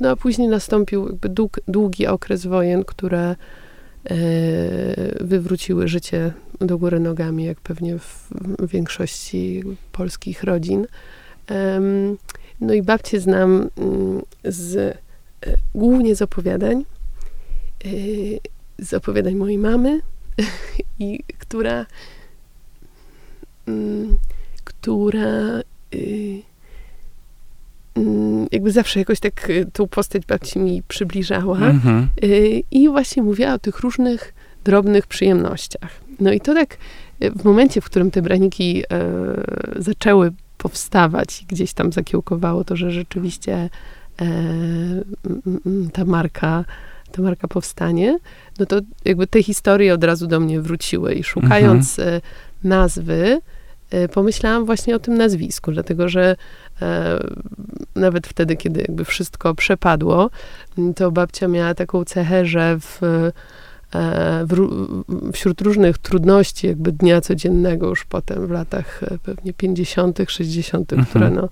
[0.00, 1.28] No a później nastąpił jakby
[1.68, 3.36] długi okres wojen, które
[5.20, 8.30] wywróciły życie do góry nogami, jak pewnie w
[8.68, 10.86] większości polskich rodzin.
[12.60, 14.96] No i babcię znam mm, z, e,
[15.74, 16.84] głównie z opowiadań,
[17.84, 17.88] e,
[18.78, 20.00] z opowiadań mojej mamy,
[20.98, 21.86] i która,
[23.66, 24.18] mm,
[24.64, 25.60] która
[25.94, 26.42] y,
[28.52, 32.08] jakby zawsze jakoś tak y, tą postać babci mi przybliżała mhm.
[32.24, 34.34] Y, i właśnie mówiła o tych różnych
[34.64, 35.90] drobnych przyjemnościach.
[36.20, 36.76] No i to tak
[37.20, 38.86] e, w momencie, w którym te braniki e,
[39.76, 43.70] zaczęły powstawać i gdzieś tam zakiełkowało to, że rzeczywiście
[44.20, 44.26] e,
[45.92, 46.64] ta marka
[47.12, 48.18] ta marka powstanie,
[48.58, 52.20] no to jakby te historie od razu do mnie wróciły i szukając mhm.
[52.64, 53.40] nazwy,
[54.12, 56.36] pomyślałam właśnie o tym nazwisku, dlatego że
[56.82, 57.18] e,
[57.94, 60.30] nawet wtedy, kiedy jakby wszystko przepadło,
[60.96, 63.00] to babcia miała taką cechę, że w
[63.94, 64.46] E,
[65.32, 71.06] wśród różnych trudności jakby dnia codziennego już potem w latach e, pewnie 50., 60., mhm.
[71.10, 71.48] które no,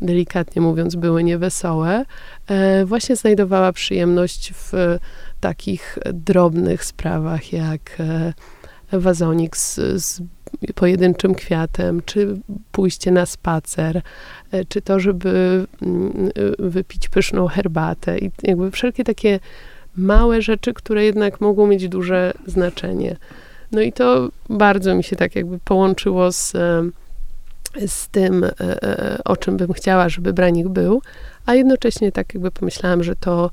[0.00, 2.04] delikatnie mówiąc były niewesołe,
[2.46, 4.98] e, właśnie znajdowała przyjemność w
[5.40, 7.96] takich drobnych sprawach jak
[8.92, 9.74] wazonik z,
[10.04, 10.22] z
[10.74, 12.36] pojedynczym kwiatem, czy
[12.72, 14.02] pójście na spacer,
[14.68, 19.40] czy to, żeby mm, wypić pyszną herbatę i jakby wszelkie takie
[19.96, 23.16] małe rzeczy, które jednak mogą mieć duże znaczenie.
[23.72, 26.52] No i to bardzo mi się tak jakby połączyło z,
[27.86, 31.02] z tym, e, e, o czym bym chciała, żeby branik był,
[31.46, 33.50] a jednocześnie tak jakby pomyślałam, że to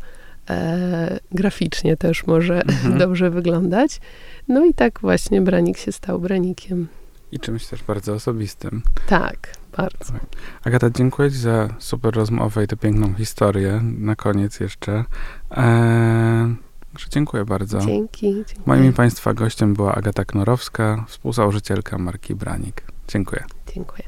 [0.50, 2.98] e, graficznie też może mhm.
[3.04, 4.00] dobrze wyglądać.
[4.48, 6.88] No i tak właśnie branik się stał branikiem.
[7.32, 8.82] I czymś też bardzo osobistym.
[9.08, 10.14] Tak, bardzo.
[10.14, 10.22] Tak.
[10.64, 13.82] Agata, dziękuję Ci za super rozmowę i tę piękną historię.
[13.84, 15.04] Na koniec jeszcze.
[15.52, 16.56] Eee,
[17.10, 17.80] dziękuję bardzo.
[17.80, 18.28] Dzięki.
[18.28, 18.64] Dziękuję.
[18.66, 22.84] Moim Państwa gościem była Agata Knorowska, współzałożycielka marki Branik.
[23.08, 23.44] Dziękuję.
[23.74, 24.04] Dziękuję.